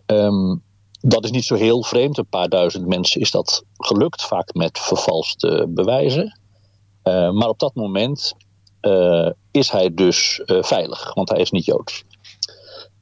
Um, 0.05 0.63
dat 1.07 1.23
is 1.23 1.31
niet 1.31 1.45
zo 1.45 1.55
heel 1.55 1.83
vreemd. 1.83 2.17
Een 2.17 2.27
paar 2.27 2.49
duizend 2.49 2.87
mensen 2.87 3.21
is 3.21 3.31
dat 3.31 3.63
gelukt, 3.77 4.21
vaak 4.21 4.53
met 4.53 4.79
vervalste 4.79 5.65
bewijzen. 5.69 6.39
Uh, 7.07 7.31
maar 7.31 7.49
op 7.49 7.59
dat 7.59 7.75
moment 7.75 8.35
uh, 8.81 9.29
is 9.51 9.71
hij 9.71 9.93
dus 9.93 10.41
uh, 10.45 10.63
veilig, 10.63 11.13
want 11.13 11.29
hij 11.29 11.39
is 11.39 11.51
niet 11.51 11.65
Joods. 11.65 12.03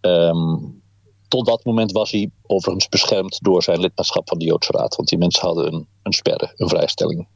Um, 0.02 0.82
tot 1.28 1.46
dat 1.46 1.66
moment 1.66 1.92
was 1.92 2.12
hij 2.12 2.32
overigens 2.42 2.90
beschermd 2.90 3.40
door 3.44 3.64
zijn 3.64 3.80
lidmaatschap 3.80 4.28
van 4.30 4.38
de 4.38 4.46
Joodse 4.46 4.72
Raad. 4.72 4.96
Want 4.96 5.10
die 5.10 5.18
mensen 5.18 5.46
hadden 5.46 5.74
een, 5.74 5.88
een 6.04 6.14
sperre, 6.14 6.54
een 6.56 6.70
vrijstelling. 6.70 7.28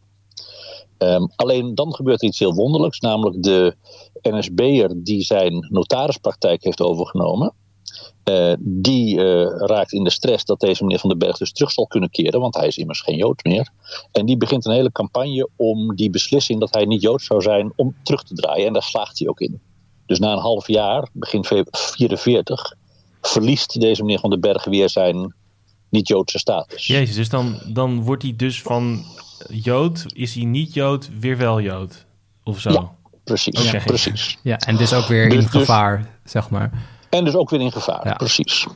Um, 0.97 1.31
alleen 1.35 1.75
dan 1.75 1.93
gebeurt 1.93 2.21
er 2.21 2.27
iets 2.27 2.39
heel 2.39 2.53
wonderlijks. 2.53 2.99
Namelijk 2.99 3.43
de 3.43 3.75
NSB'er 4.21 5.03
die 5.03 5.21
zijn 5.21 5.67
notarispraktijk 5.69 6.63
heeft 6.63 6.81
overgenomen. 6.81 7.53
Uh, 8.23 8.53
die 8.59 9.15
uh, 9.15 9.45
raakt 9.57 9.91
in 9.91 10.03
de 10.03 10.09
stress 10.09 10.45
dat 10.45 10.59
deze 10.59 10.83
meneer 10.83 10.99
Van 10.99 11.09
den 11.09 11.17
Berg 11.17 11.37
dus 11.37 11.51
terug 11.51 11.71
zal 11.71 11.87
kunnen 11.87 12.09
keren. 12.09 12.39
Want 12.39 12.55
hij 12.55 12.67
is 12.67 12.77
immers 12.77 13.01
geen 13.01 13.17
Jood 13.17 13.43
meer. 13.43 13.69
En 14.11 14.25
die 14.25 14.37
begint 14.37 14.65
een 14.65 14.73
hele 14.73 14.91
campagne 14.91 15.49
om 15.55 15.95
die 15.95 16.09
beslissing 16.09 16.59
dat 16.59 16.73
hij 16.73 16.85
niet 16.85 17.01
Jood 17.01 17.21
zou 17.21 17.41
zijn, 17.41 17.73
om 17.75 17.95
terug 18.03 18.23
te 18.23 18.33
draaien. 18.33 18.67
En 18.67 18.73
daar 18.73 18.83
slaagt 18.83 19.19
hij 19.19 19.27
ook 19.27 19.39
in. 19.39 19.61
Dus 20.05 20.19
na 20.19 20.31
een 20.31 20.39
half 20.39 20.67
jaar, 20.67 21.07
begin 21.13 21.45
44, 21.71 22.73
verliest 23.21 23.81
deze 23.81 24.03
meneer 24.03 24.19
Van 24.19 24.29
den 24.29 24.39
Berg 24.39 24.65
weer 24.65 24.89
zijn 24.89 25.33
niet-Joodse 25.89 26.39
status. 26.39 26.87
Jezus, 26.87 27.15
dus 27.15 27.29
dan, 27.29 27.59
dan 27.73 28.03
wordt 28.03 28.23
hij 28.23 28.35
dus 28.35 28.61
van 28.61 29.03
Jood, 29.49 30.05
is 30.07 30.33
hij 30.33 30.43
niet 30.43 30.73
Jood, 30.73 31.09
weer 31.19 31.37
wel 31.37 31.61
Jood? 31.61 32.05
Of 32.43 32.59
zo? 32.59 32.71
Ja, 32.71 32.91
precies. 33.23 33.67
Okay. 33.67 33.83
precies. 33.83 34.37
Ja, 34.43 34.57
en 34.57 34.77
dus 34.77 34.93
ook 34.93 35.07
weer 35.07 35.29
dus, 35.29 35.43
in 35.43 35.49
gevaar, 35.49 35.97
dus, 36.23 36.31
zeg 36.31 36.49
maar. 36.49 36.96
En 37.17 37.23
dus 37.23 37.35
ook 37.35 37.49
weer 37.49 37.61
in 37.61 37.71
gevaar, 37.71 38.07
ja. 38.07 38.13
precies. 38.13 38.67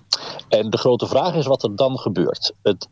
En 0.50 0.69
de 0.69 0.77
grote 0.77 1.07
vraag 1.07 1.36
is 1.36 1.45
wat 1.45 1.63
er 1.63 1.75
dan 1.75 2.00
gebeurt. 2.00 2.53
Het, 2.62 2.88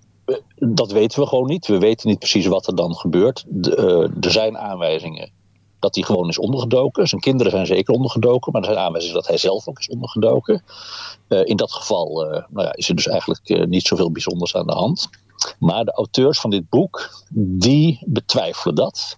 dat 0.55 0.91
weten 0.91 1.19
we 1.19 1.27
gewoon 1.27 1.47
niet. 1.47 1.67
We 1.67 1.77
weten 1.77 2.09
niet 2.09 2.19
precies 2.19 2.45
wat 2.45 2.67
er 2.67 2.75
dan 2.75 2.95
gebeurt. 2.95 3.43
De, 3.47 3.77
uh, 3.77 4.25
er 4.25 4.31
zijn 4.31 4.57
aanwijzingen 4.57 5.31
dat 5.79 5.95
hij 5.95 6.03
gewoon 6.03 6.29
is 6.29 6.39
ondergedoken. 6.39 7.07
Zijn 7.07 7.21
kinderen 7.21 7.51
zijn 7.51 7.65
zeker 7.65 7.93
ondergedoken, 7.93 8.51
maar 8.51 8.61
er 8.61 8.67
zijn 8.67 8.79
aanwijzingen 8.79 9.15
dat 9.15 9.27
hij 9.27 9.37
zelf 9.37 9.67
ook 9.67 9.79
is 9.79 9.89
ondergedoken. 9.89 10.63
Uh, 11.27 11.45
in 11.45 11.55
dat 11.55 11.71
geval 11.71 12.25
uh, 12.25 12.43
nou 12.49 12.65
ja, 12.65 12.73
is 12.75 12.89
er 12.89 12.95
dus 12.95 13.07
eigenlijk 13.07 13.67
niet 13.67 13.87
zoveel 13.87 14.11
bijzonders 14.11 14.55
aan 14.55 14.67
de 14.67 14.73
hand. 14.73 15.09
Maar 15.59 15.85
de 15.85 15.93
auteurs 15.93 16.39
van 16.39 16.49
dit 16.49 16.69
boek, 16.69 17.23
die 17.33 17.99
betwijfelen 18.05 18.75
dat. 18.75 19.17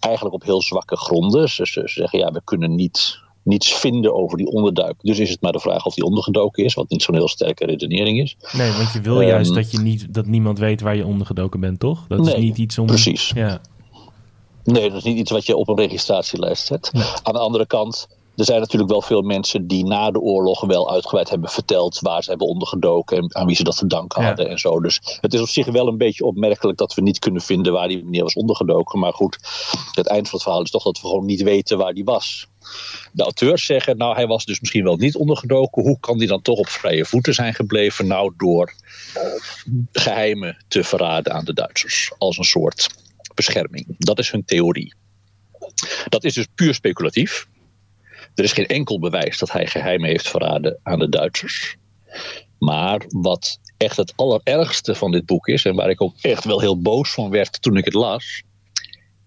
Eigenlijk 0.00 0.34
op 0.34 0.42
heel 0.42 0.62
zwakke 0.62 0.96
gronden. 0.96 1.48
Ze, 1.48 1.66
ze 1.66 1.82
zeggen, 1.84 2.18
ja, 2.18 2.30
we 2.30 2.40
kunnen 2.44 2.74
niet, 2.74 3.18
niets 3.50 3.74
vinden 3.74 4.14
over 4.14 4.38
die 4.38 4.46
onderduik. 4.46 4.94
Dus 5.02 5.18
is 5.18 5.30
het 5.30 5.40
maar 5.40 5.52
de 5.52 5.60
vraag 5.60 5.86
of 5.86 5.94
die 5.94 6.04
ondergedoken 6.04 6.64
is, 6.64 6.74
wat 6.74 6.90
niet 6.90 7.02
zo'n 7.02 7.14
heel 7.14 7.28
sterke 7.28 7.66
redenering 7.66 8.20
is. 8.20 8.36
Nee, 8.52 8.72
want 8.72 8.92
je 8.92 9.00
wil 9.00 9.20
juist 9.20 9.50
um, 9.50 9.56
dat, 9.56 9.70
je 9.70 9.78
niet, 9.78 10.14
dat 10.14 10.26
niemand 10.26 10.58
weet 10.58 10.80
waar 10.80 10.96
je 10.96 11.06
ondergedoken 11.06 11.60
bent, 11.60 11.80
toch? 11.80 12.04
Dat 12.08 12.18
nee, 12.18 12.34
is 12.34 12.40
niet 12.40 12.58
iets 12.58 12.78
om... 12.78 12.86
Precies. 12.86 13.32
Ja. 13.34 13.60
Nee, 14.64 14.88
dat 14.88 14.98
is 14.98 15.04
niet 15.04 15.18
iets 15.18 15.30
wat 15.30 15.46
je 15.46 15.56
op 15.56 15.68
een 15.68 15.76
registratielijst 15.76 16.66
zet. 16.66 16.90
Aan 17.22 17.32
de 17.32 17.38
andere 17.38 17.66
kant, 17.66 18.08
er 18.40 18.46
zijn 18.46 18.60
natuurlijk 18.60 18.90
wel 18.90 19.02
veel 19.02 19.22
mensen 19.22 19.66
die 19.66 19.84
na 19.84 20.10
de 20.10 20.20
oorlog 20.20 20.60
wel 20.60 20.92
uitgebreid 20.92 21.30
hebben 21.30 21.50
verteld 21.50 21.98
waar 21.98 22.22
ze 22.22 22.30
hebben 22.30 22.48
ondergedoken 22.48 23.16
en 23.16 23.34
aan 23.34 23.46
wie 23.46 23.56
ze 23.56 23.64
dat 23.64 23.76
te 23.76 23.86
danken 23.86 24.24
hadden 24.24 24.48
en 24.48 24.58
zo. 24.58 24.80
Dus 24.80 25.00
het 25.20 25.34
is 25.34 25.40
op 25.40 25.48
zich 25.48 25.66
wel 25.66 25.88
een 25.88 25.98
beetje 25.98 26.24
opmerkelijk 26.24 26.78
dat 26.78 26.94
we 26.94 27.02
niet 27.02 27.18
kunnen 27.18 27.42
vinden 27.42 27.72
waar 27.72 27.88
die 27.88 28.04
meneer 28.04 28.22
was 28.22 28.34
ondergedoken. 28.34 28.98
Maar 28.98 29.12
goed, 29.12 29.38
het 29.92 30.06
eind 30.06 30.28
van 30.28 30.34
het 30.34 30.42
verhaal 30.42 30.62
is 30.62 30.70
toch 30.70 30.82
dat 30.82 31.00
we 31.00 31.08
gewoon 31.08 31.26
niet 31.26 31.42
weten 31.42 31.78
waar 31.78 31.94
die 31.94 32.04
was. 32.04 32.46
De 33.12 33.22
auteurs 33.22 33.66
zeggen, 33.66 33.96
nou 33.96 34.14
hij 34.14 34.26
was 34.26 34.44
dus 34.44 34.60
misschien 34.60 34.84
wel 34.84 34.96
niet 34.96 35.16
ondergedoken. 35.16 35.82
Hoe 35.82 36.00
kan 36.00 36.18
die 36.18 36.28
dan 36.28 36.42
toch 36.42 36.58
op 36.58 36.68
vrije 36.68 37.04
voeten 37.04 37.34
zijn 37.34 37.54
gebleven? 37.54 38.06
Nou 38.06 38.32
door 38.36 38.74
geheimen 39.92 40.64
te 40.68 40.84
verraden 40.84 41.32
aan 41.32 41.44
de 41.44 41.52
Duitsers. 41.52 42.12
Als 42.18 42.38
een 42.38 42.44
soort 42.44 42.88
bescherming. 43.34 43.84
Dat 43.98 44.18
is 44.18 44.30
hun 44.30 44.44
theorie. 44.44 44.94
Dat 46.08 46.24
is 46.24 46.34
dus 46.34 46.46
puur 46.54 46.74
speculatief. 46.74 47.48
Er 48.40 48.46
is 48.46 48.52
geen 48.52 48.66
enkel 48.66 48.98
bewijs 48.98 49.38
dat 49.38 49.52
hij 49.52 49.66
geheimen 49.66 50.08
heeft 50.08 50.28
verraden 50.28 50.78
aan 50.82 50.98
de 50.98 51.08
Duitsers. 51.08 51.76
Maar 52.58 53.04
wat 53.08 53.60
echt 53.76 53.96
het 53.96 54.12
allerergste 54.16 54.94
van 54.94 55.12
dit 55.12 55.26
boek 55.26 55.48
is, 55.48 55.64
en 55.64 55.74
waar 55.74 55.90
ik 55.90 56.02
ook 56.02 56.14
echt 56.20 56.44
wel 56.44 56.60
heel 56.60 56.80
boos 56.80 57.10
van 57.12 57.30
werd 57.30 57.62
toen 57.62 57.76
ik 57.76 57.84
het 57.84 57.94
las, 57.94 58.42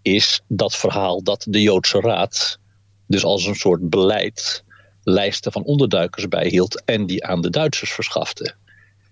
is 0.02 0.42
dat 0.48 0.76
verhaal 0.76 1.24
dat 1.24 1.46
de 1.50 1.62
Joodse 1.62 2.00
Raad 2.00 2.60
dus 3.08 3.24
als 3.24 3.46
een 3.46 3.56
soort 3.56 3.90
beleid 3.90 4.64
lijsten 5.04 5.52
van 5.52 5.64
onderduikers 5.64 6.28
bijhield 6.28 6.84
en 6.86 7.06
die 7.06 7.26
aan 7.26 7.42
de 7.42 7.50
Duitsers 7.50 7.92
verschafte. 7.92 8.56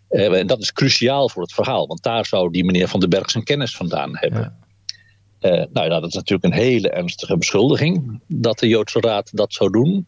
Uh, 0.09 0.39
en 0.39 0.47
dat 0.47 0.61
is 0.61 0.73
cruciaal 0.73 1.29
voor 1.29 1.41
het 1.41 1.53
verhaal, 1.53 1.87
want 1.87 2.03
daar 2.03 2.25
zou 2.25 2.51
die 2.51 2.65
meneer 2.65 2.87
Van 2.87 2.99
den 2.99 3.09
Berg 3.09 3.31
zijn 3.31 3.43
kennis 3.43 3.75
vandaan 3.75 4.17
hebben. 4.17 4.57
Uh, 5.41 5.51
nou 5.51 5.89
ja, 5.89 5.99
dat 5.99 6.09
is 6.09 6.13
natuurlijk 6.13 6.53
een 6.53 6.61
hele 6.61 6.89
ernstige 6.89 7.37
beschuldiging 7.37 8.19
dat 8.27 8.59
de 8.59 8.67
Joodse 8.67 8.99
Raad 8.99 9.29
dat 9.37 9.53
zou 9.53 9.71
doen. 9.71 10.07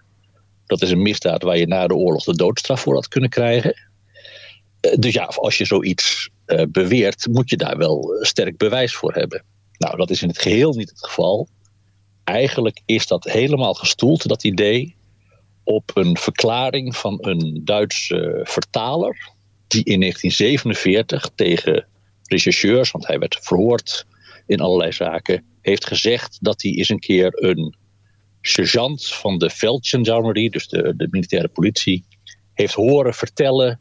Dat 0.65 0.81
is 0.81 0.91
een 0.91 1.01
misdaad 1.01 1.43
waar 1.43 1.57
je 1.57 1.67
na 1.67 1.87
de 1.87 1.95
oorlog 1.95 2.23
de 2.23 2.35
doodstraf 2.35 2.81
voor 2.81 2.93
had 2.93 3.07
kunnen 3.07 3.29
krijgen. 3.29 3.75
Uh, 4.81 4.93
dus 4.99 5.13
ja, 5.13 5.23
als 5.23 5.57
je 5.57 5.65
zoiets 5.65 6.29
uh, 6.47 6.61
beweert, 6.69 7.27
moet 7.27 7.49
je 7.49 7.57
daar 7.57 7.77
wel 7.77 8.17
sterk 8.21 8.57
bewijs 8.57 8.95
voor 8.95 9.13
hebben. 9.13 9.43
Nou, 9.77 9.97
dat 9.97 10.09
is 10.09 10.21
in 10.21 10.27
het 10.27 10.39
geheel 10.39 10.73
niet 10.73 10.89
het 10.89 11.05
geval. 11.05 11.47
Eigenlijk 12.23 12.81
is 12.85 13.07
dat 13.07 13.23
helemaal 13.23 13.73
gestoeld, 13.73 14.27
dat 14.27 14.43
idee, 14.43 14.95
op 15.63 15.91
een 15.93 16.17
verklaring 16.17 16.95
van 16.95 17.17
een 17.21 17.61
Duitse 17.63 18.39
vertaler. 18.43 19.31
die 19.67 19.83
in 19.83 19.99
1947 19.99 21.29
tegen 21.35 21.87
rechercheurs, 22.23 22.91
want 22.91 23.07
hij 23.07 23.19
werd 23.19 23.39
verhoord 23.41 24.05
in 24.45 24.59
allerlei 24.59 24.91
zaken, 24.91 25.43
heeft 25.62 25.88
gezegd 25.88 26.38
dat 26.41 26.62
hij 26.62 26.71
eens 26.71 26.89
een 26.89 27.00
keer 27.00 27.43
een 27.43 27.75
sergeant 28.41 29.07
van 29.07 29.38
de 29.38 29.50
Veldgendarmerie, 29.50 30.50
dus 30.50 30.67
de, 30.67 30.93
de 30.95 31.07
militaire 31.12 31.47
politie, 31.47 32.05
heeft 32.53 32.73
horen 32.73 33.13
vertellen 33.13 33.79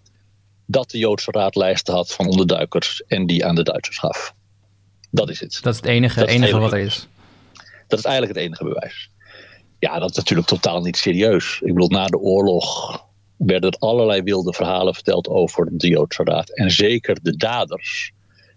dat 0.67 0.91
de 0.91 0.99
Joodse 0.99 1.31
Raad 1.31 1.55
lijsten 1.55 1.95
had 1.95 2.13
van 2.13 2.29
onderduikers 2.29 3.03
en 3.07 3.27
die 3.27 3.47
aan 3.47 3.55
de 3.55 3.63
Duitsers 3.63 3.99
gaf. 3.99 4.35
Dat 5.11 5.31
is 5.31 5.41
het. 5.41 5.59
Dat 5.63 5.73
is 5.73 5.81
het 5.81 5.89
enige, 5.89 6.21
dat 6.21 6.29
enige 6.29 6.59
wat 6.59 6.73
er 6.73 6.79
is. 6.79 7.09
Dat 7.89 7.99
is 7.99 8.05
eigenlijk 8.05 8.35
het 8.35 8.47
enige 8.47 8.65
bewijs. 8.65 9.11
Ja, 9.79 9.99
dat 9.99 10.11
is 10.11 10.17
natuurlijk 10.17 10.49
totaal 10.49 10.81
niet 10.81 10.97
serieus. 10.97 11.61
Ik 11.61 11.75
bedoel, 11.75 11.89
na 11.89 12.07
de 12.07 12.19
oorlog 12.19 13.01
werden 13.37 13.71
er 13.71 13.79
allerlei 13.79 14.23
wilde 14.23 14.53
verhalen 14.53 14.95
verteld 14.95 15.29
over 15.29 15.69
de 15.73 15.89
Joodse 15.89 16.25
Raad. 16.25 16.57
En 16.57 16.71
zeker 16.71 17.23
de 17.23 17.37
daders 17.37 18.13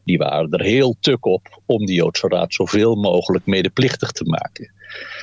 die 0.05 0.17
waren 0.17 0.51
er 0.51 0.61
heel 0.61 0.95
tuk 0.99 1.25
op 1.25 1.61
om 1.65 1.85
de 1.85 1.93
Joodse 1.93 2.27
Raad 2.27 2.53
zoveel 2.53 2.95
mogelijk 2.95 3.45
medeplichtig 3.45 4.11
te 4.11 4.23
maken. 4.23 4.71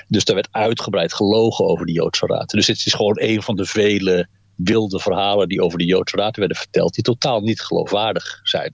Dus 0.09 0.25
daar 0.25 0.35
werd 0.35 0.49
uitgebreid 0.51 1.15
gelogen 1.15 1.67
over 1.67 1.87
de 1.87 1.93
Joodse 1.93 2.27
Raad. 2.27 2.51
Dus 2.51 2.67
het 2.67 2.87
is 2.87 2.95
gewoon 2.95 3.17
een 3.21 3.43
van 3.43 3.57
de 3.57 3.65
vele 3.65 4.29
wilde 4.55 4.99
verhalen 4.99 5.49
die 5.49 5.63
over 5.63 5.79
de 5.79 5.85
Joodse 5.85 6.17
Raad 6.17 6.37
werden 6.37 6.57
verteld, 6.57 6.95
die 6.95 7.05
totaal 7.05 7.41
niet 7.41 7.61
geloofwaardig 7.61 8.41
zijn. 8.43 8.73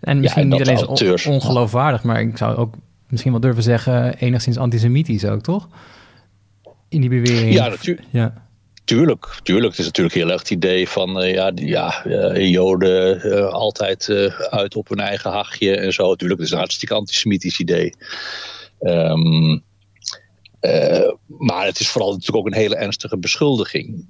En 0.00 0.20
misschien 0.20 0.48
ja, 0.48 0.50
en 0.50 0.58
niet 0.58 0.68
alleen 0.68 0.86
auteurs, 0.86 1.26
ongeloofwaardig, 1.26 2.02
maar 2.02 2.20
ik 2.20 2.36
zou 2.36 2.56
ook 2.56 2.74
misschien 3.08 3.32
wel 3.32 3.40
durven 3.40 3.62
zeggen, 3.62 4.14
enigszins 4.14 4.56
antisemitisch 4.56 5.24
ook, 5.24 5.42
toch? 5.42 5.68
In 6.88 7.00
die 7.00 7.10
bewering. 7.10 7.52
Ja, 7.52 7.68
natuurlijk. 7.68 8.06
Ja. 8.10 8.48
Tuurlijk, 8.90 9.40
tuurlijk. 9.42 9.70
Het 9.70 9.78
is 9.78 9.86
natuurlijk 9.86 10.14
heel 10.14 10.30
erg 10.30 10.40
het 10.40 10.50
idee 10.50 10.88
van 10.88 11.22
uh, 11.22 11.34
ja, 11.34 11.52
ja 11.54 12.06
uh, 12.06 12.50
Joden 12.50 13.26
uh, 13.26 13.48
altijd 13.48 14.08
uit 14.50 14.76
op 14.76 14.88
hun 14.88 15.00
eigen 15.00 15.30
hachje 15.30 15.76
en 15.76 15.92
zo. 15.92 16.14
Tuurlijk, 16.14 16.40
het 16.40 16.48
is 16.48 16.54
een 16.54 16.60
hartstikke 16.60 16.94
antisemitisch 16.94 17.60
idee. 17.60 17.94
Um, 18.80 19.62
maar 21.26 21.66
het 21.66 21.80
is 21.80 21.88
vooral 21.88 22.10
natuurlijk 22.10 22.38
ook 22.38 22.46
een 22.46 22.60
hele 22.60 22.76
ernstige 22.76 23.18
beschuldiging. 23.18 24.06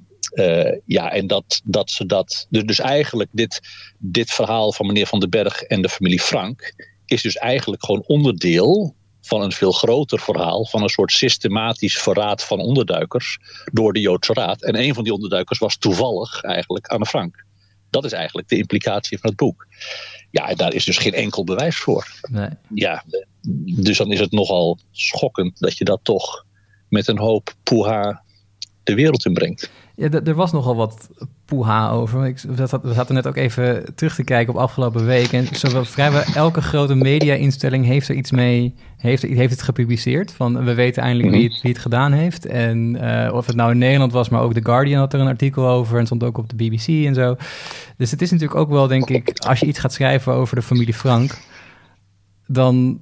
ja, 0.87 1.12
en 1.12 1.26
dat, 1.26 1.60
dat 1.64 1.90
ze 1.90 2.06
dat. 2.06 2.46
Dus, 2.50 2.64
dus 2.64 2.78
eigenlijk, 2.78 3.30
dit, 3.32 3.60
dit 3.99 4.30
verhaal 4.30 4.72
van 4.72 4.87
meneer 4.87 5.06
Van 5.06 5.20
den 5.20 5.30
Berg 5.30 5.62
en 5.62 5.82
de 5.82 5.88
familie 5.88 6.20
Frank. 6.20 6.75
is 7.06 7.22
dus 7.22 7.37
eigenlijk 7.37 7.84
gewoon 7.84 8.04
onderdeel 8.06 8.94
van 9.20 9.42
een 9.42 9.52
veel 9.52 9.72
groter 9.72 10.18
verhaal 10.18 10.66
van 10.66 10.82
een 10.82 10.88
soort 10.88 11.12
systematisch 11.12 11.98
verraad 11.98 12.44
van 12.44 12.58
onderduikers 12.58 13.38
door 13.72 13.92
de 13.92 14.00
Joodse 14.00 14.32
Raad. 14.32 14.62
En 14.62 14.78
een 14.78 14.94
van 14.94 15.04
die 15.04 15.12
onderduikers 15.12 15.58
was 15.58 15.76
toevallig 15.76 16.42
eigenlijk 16.42 16.86
Anne 16.86 17.06
Frank. 17.06 17.44
Dat 17.90 18.04
is 18.04 18.12
eigenlijk 18.12 18.48
de 18.48 18.56
implicatie 18.56 19.18
van 19.18 19.30
het 19.30 19.38
boek. 19.38 19.66
Ja, 20.30 20.54
daar 20.54 20.74
is 20.74 20.84
dus 20.84 20.98
geen 20.98 21.14
enkel 21.14 21.44
bewijs 21.44 21.76
voor. 21.76 22.06
Nee. 22.30 22.48
Ja, 22.74 23.04
dus 23.80 23.98
dan 23.98 24.12
is 24.12 24.20
het 24.20 24.32
nogal 24.32 24.78
schokkend 24.90 25.58
dat 25.58 25.78
je 25.78 25.84
dat 25.84 26.00
toch 26.02 26.44
met 26.88 27.08
een 27.08 27.18
hoop 27.18 27.54
poeha 27.62 28.22
de 28.82 28.94
wereld 28.94 29.26
in 29.26 29.32
brengt. 29.32 29.70
Ja, 29.96 30.08
er 30.10 30.34
was 30.34 30.52
nogal 30.52 30.76
wat 30.76 31.08
poeha 31.50 31.90
over. 31.90 32.26
Ik, 32.26 32.40
we 32.40 32.92
zaten 32.95 33.14
net 33.14 33.26
ook 33.26 33.37
even 33.37 33.95
terug 33.95 34.14
te 34.14 34.25
kijken 34.25 34.54
op 34.54 34.61
afgelopen 34.61 35.07
week. 35.07 35.33
En 35.33 35.47
zowel 35.52 35.85
vrijwel 35.85 36.23
elke 36.35 36.62
grote 36.62 36.95
media-instelling 36.95 37.85
heeft 37.85 38.09
er 38.09 38.14
iets 38.14 38.30
mee, 38.30 38.75
heeft, 38.97 39.23
heeft 39.23 39.50
het 39.50 39.62
gepubliceerd. 39.62 40.33
Van 40.33 40.64
we 40.64 40.75
weten 40.75 41.02
eindelijk 41.02 41.35
wie 41.35 41.49
het, 41.49 41.62
wie 41.62 41.73
het 41.73 41.80
gedaan 41.80 42.12
heeft. 42.12 42.47
En 42.47 42.97
uh, 43.02 43.35
of 43.35 43.47
het 43.47 43.57
nou 43.57 43.71
in 43.71 43.78
Nederland 43.78 44.12
was, 44.12 44.28
maar 44.28 44.40
ook 44.40 44.52
The 44.52 44.64
Guardian 44.64 44.99
had 44.99 45.12
er 45.12 45.21
een 45.21 45.26
artikel 45.26 45.66
over. 45.69 45.99
En 45.99 46.07
stond 46.07 46.25
ook 46.25 46.38
op 46.38 46.49
de 46.49 46.57
BBC 46.57 46.87
en 46.87 47.14
zo. 47.14 47.37
Dus 47.97 48.11
het 48.11 48.23
is 48.23 48.30
natuurlijk 48.30 48.61
ook 48.61 48.71
wel, 48.71 48.87
denk 48.87 49.11
ik, 49.11 49.38
als 49.38 49.61
je 49.61 49.66
iets 49.66 49.78
gaat 49.78 49.92
schrijven 49.92 50.33
over 50.33 50.57
de 50.57 50.62
familie 50.62 50.95
Frank, 50.95 51.38
dan 52.47 53.00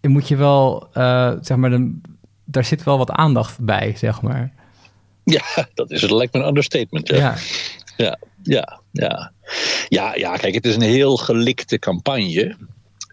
moet 0.00 0.28
je 0.28 0.36
wel, 0.36 0.88
uh, 0.94 1.32
zeg 1.40 1.56
maar, 1.56 1.70
dan, 1.70 2.00
daar 2.44 2.64
zit 2.64 2.84
wel 2.84 2.98
wat 2.98 3.10
aandacht 3.10 3.60
bij, 3.60 3.92
zeg 3.96 4.22
maar. 4.22 4.52
Ja, 5.38 5.68
dat 5.74 5.90
is 5.90 6.02
het 6.02 6.10
lijkt 6.10 6.32
me 6.32 6.40
een 6.40 6.46
understatement. 6.46 7.08
Ja. 7.08 7.16
ja. 7.16 7.36
Ja, 7.98 8.18
ja, 8.42 8.80
ja. 8.92 9.32
Ja, 9.88 10.14
ja, 10.14 10.36
kijk, 10.36 10.54
het 10.54 10.66
is 10.66 10.74
een 10.74 10.80
heel 10.80 11.16
gelikte 11.16 11.78
campagne. 11.78 12.56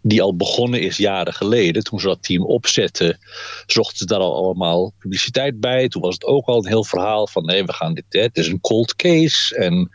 Die 0.01 0.21
al 0.21 0.35
begonnen 0.35 0.81
is 0.81 0.97
jaren 0.97 1.33
geleden. 1.33 1.83
Toen 1.83 1.99
ze 1.99 2.07
dat 2.07 2.23
team 2.23 2.43
opzetten, 2.43 3.19
zochten 3.65 3.97
ze 3.97 4.05
daar 4.05 4.19
al 4.19 4.35
allemaal 4.35 4.93
publiciteit 4.97 5.59
bij. 5.59 5.87
Toen 5.87 6.01
was 6.01 6.13
het 6.13 6.25
ook 6.25 6.45
al 6.45 6.57
een 6.57 6.67
heel 6.67 6.83
verhaal 6.83 7.27
van: 7.27 7.45
nee, 7.45 7.65
we 7.65 7.73
gaan 7.73 7.93
dit. 7.93 8.05
Het 8.09 8.37
is 8.37 8.47
een 8.47 8.59
cold 8.59 8.95
case. 8.95 9.55
En 9.55 9.89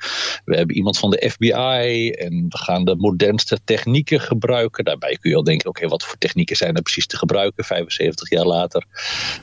we 0.44 0.56
hebben 0.56 0.76
iemand 0.76 0.98
van 0.98 1.10
de 1.10 1.30
FBI. 1.30 2.10
En 2.10 2.46
we 2.48 2.58
gaan 2.58 2.84
de 2.84 2.96
modernste 2.96 3.58
technieken 3.64 4.20
gebruiken. 4.20 4.84
Daarbij 4.84 5.16
kun 5.20 5.30
je 5.30 5.36
al 5.36 5.44
denken: 5.44 5.68
oké, 5.68 5.88
wat 5.88 6.04
voor 6.04 6.18
technieken 6.18 6.56
zijn 6.56 6.76
er 6.76 6.82
precies 6.82 7.06
te 7.06 7.16
gebruiken 7.16 7.64
75 7.64 8.30
jaar 8.30 8.46
later? 8.46 8.84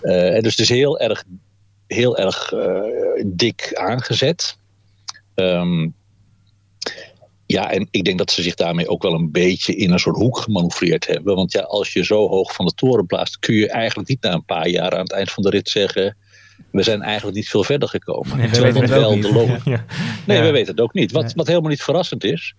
Uh, 0.01 0.39
dus 0.39 0.51
het 0.51 0.60
is 0.60 0.69
heel 0.69 1.00
erg 1.00 1.24
heel 1.88 2.17
erg 2.17 2.51
uh, 2.51 3.24
dik 3.25 3.72
aangezet. 3.74 4.58
Um, 5.36 5.96
ja, 7.46 7.72
en 7.72 7.88
ik 7.91 8.03
denk 8.03 8.17
dat 8.17 8.32
ze 8.32 8.41
zich 8.41 8.56
daarmee 8.56 8.88
ook 8.88 9.01
wel 9.01 9.13
een 9.13 9.32
beetje 9.32 9.75
in 9.75 9.91
een 9.91 10.00
soort 10.00 10.15
hoek 10.15 10.38
gemanoeuvreerd 10.38 11.08
hebben. 11.08 11.36
Want 11.36 11.51
ja, 11.51 11.62
als 11.62 11.94
je 11.94 12.06
zo 12.06 12.27
hoog 12.27 12.53
van 12.53 12.65
de 12.65 12.74
toren 12.74 13.06
blaast, 13.06 13.39
kun 13.39 13.56
je 13.56 13.70
eigenlijk 13.70 14.10
niet 14.10 14.22
na 14.22 14.34
een 14.34 14.46
paar 14.46 14.67
jaar 14.67 14.91
aan 14.91 15.00
het 15.00 15.12
eind 15.12 15.32
van 15.32 15.44
de 15.44 15.50
rit 15.50 15.70
zeggen. 15.70 16.17
We 16.72 16.84
zijn 16.84 17.01
eigenlijk 17.01 17.36
niet 17.38 17.50
veel 17.50 17.63
verder 17.63 17.89
gekomen. 17.89 18.38
Nee, 18.38 18.50
we 18.50 18.62
weten 18.62 18.82
het 18.82 18.89
wel 18.89 19.12
ja. 19.65 19.86
Nee, 20.25 20.38
ja. 20.38 20.44
we 20.44 20.51
weten 20.51 20.72
het 20.72 20.82
ook 20.82 20.94
niet. 20.94 21.12
Wat, 21.12 21.34
wat 21.34 21.48
helemaal 21.48 21.70
niet 21.70 21.84
verrassend 21.84 22.24
is. 22.24 22.53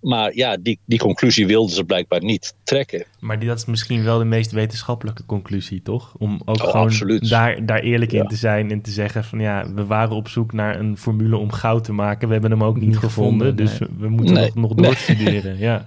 Maar 0.00 0.34
ja, 0.34 0.56
die, 0.56 0.78
die 0.84 0.98
conclusie 0.98 1.46
wilden 1.46 1.74
ze 1.74 1.84
blijkbaar 1.84 2.22
niet 2.22 2.54
trekken. 2.62 3.04
Maar 3.20 3.38
die, 3.38 3.48
dat 3.48 3.58
is 3.58 3.64
misschien 3.64 4.04
wel 4.04 4.18
de 4.18 4.24
meest 4.24 4.50
wetenschappelijke 4.50 5.26
conclusie, 5.26 5.82
toch? 5.82 6.14
Om 6.18 6.40
ook 6.44 6.62
oh, 6.62 6.70
gewoon 6.70 7.18
daar, 7.20 7.66
daar 7.66 7.80
eerlijk 7.80 8.12
in 8.12 8.26
te 8.26 8.36
zijn 8.36 8.70
en 8.70 8.80
te 8.80 8.90
zeggen 8.90 9.24
van 9.24 9.40
ja, 9.40 9.72
we 9.74 9.86
waren 9.86 10.16
op 10.16 10.28
zoek 10.28 10.52
naar 10.52 10.80
een 10.80 10.98
formule 10.98 11.36
om 11.36 11.52
goud 11.52 11.84
te 11.84 11.92
maken. 11.92 12.26
We 12.26 12.32
hebben 12.32 12.50
hem 12.50 12.64
ook 12.64 12.80
niet, 12.80 12.98
gevonden, 12.98 13.56
dus 13.56 13.78
we 13.98 14.08
moeten 14.08 14.34
nee. 14.34 14.50
nog, 14.54 14.54
nog 14.54 14.74
doorstuderen. 14.74 15.52
Nee. 15.52 15.60
Ja. 15.60 15.86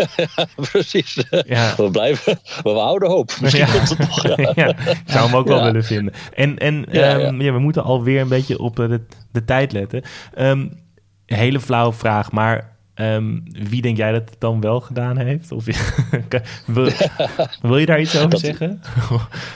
Precies. 0.70 1.24
Ja. 1.46 1.74
We 1.76 1.90
blijven, 1.90 2.38
we 2.62 2.70
houden 2.70 3.08
hoop. 3.08 3.36
Misschien 3.40 3.66
ja. 3.66 3.72
komt 3.72 3.88
het 3.88 3.98
nog. 3.98 4.36
Ja. 4.54 4.76
Ik 5.04 5.10
zou 5.10 5.26
hem 5.26 5.36
ook 5.36 5.46
wel 5.46 5.62
willen 5.62 5.84
vinden. 5.84 6.14
En, 6.34 6.58
en 6.58 6.86
ja, 6.90 7.20
um, 7.20 7.40
ja. 7.40 7.52
we 7.52 7.58
moeten 7.58 7.82
alweer 7.82 8.20
een 8.20 8.28
beetje 8.28 8.58
op 8.58 8.76
de, 8.76 9.00
de 9.32 9.44
tijd 9.44 9.72
letten. 9.72 10.02
Um, 10.38 10.80
hele 11.26 11.60
flauwe 11.60 11.92
vraag, 11.92 12.32
maar 12.32 12.71
Ehm, 13.02 13.38
wie 13.68 13.82
denk 13.82 13.96
jij 13.96 14.12
dat 14.12 14.30
het 14.30 14.40
dan 14.40 14.60
wel 14.60 14.80
gedaan 14.80 15.18
heeft? 15.18 15.52
Of, 15.52 15.64
wil, 16.66 16.90
wil, 17.62 17.78
je 17.78 17.86
daar 17.86 18.00
iets 18.00 18.18
over 18.18 18.38
zeggen? 18.38 18.82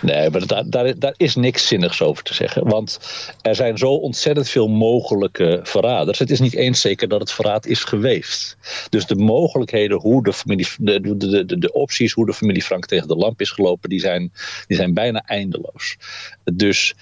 nee, 0.03 0.31
maar 0.31 0.47
daar, 0.47 0.71
daar, 0.71 0.99
daar, 0.99 1.15
is 1.17 1.35
niks 1.35 1.67
zinnigs 1.67 2.03
over 2.03 2.23
te 2.23 2.35
zeggen. 2.35 2.69
Want 2.69 2.99
er 3.43 3.55
zijn 3.55 3.79
zo 3.79 3.93
ontzettend 3.93 4.49
veel 4.49 4.69
mogelijke 4.69 5.61
verraders. 5.63 6.19
Het 6.19 6.31
is 6.31 6.41
niet 6.41 6.55
eens 6.55 6.81
zeker 6.81 7.09
dat 7.09 7.21
het 7.21 7.33
verraad 7.33 7.67
is 7.67 7.85
geweest. 7.85 8.57
Dus 8.89 9.07
de 9.07 9.17
mogelijkheden, 9.17 9.99
hoe 10.01 10.23
de, 10.23 10.33
familie, 10.33 10.69
de, 10.79 11.17
de, 11.17 11.45
de, 11.45 11.59
de 11.59 11.73
opties 11.73 12.13
hoe 12.13 12.27
de 12.27 12.35
familie 12.35 12.63
Frank 12.63 12.87
tegen 12.87 13.09
de 13.09 13.17
lamp 13.17 13.41
is 13.41 13.51
gelopen, 13.51 13.89
die 13.89 14.01
zijn, 14.01 14.33
die 14.67 14.77
zijn 14.77 14.95
bijna 14.95 15.23
eindeloos. 15.27 15.97
Dus 16.45 16.95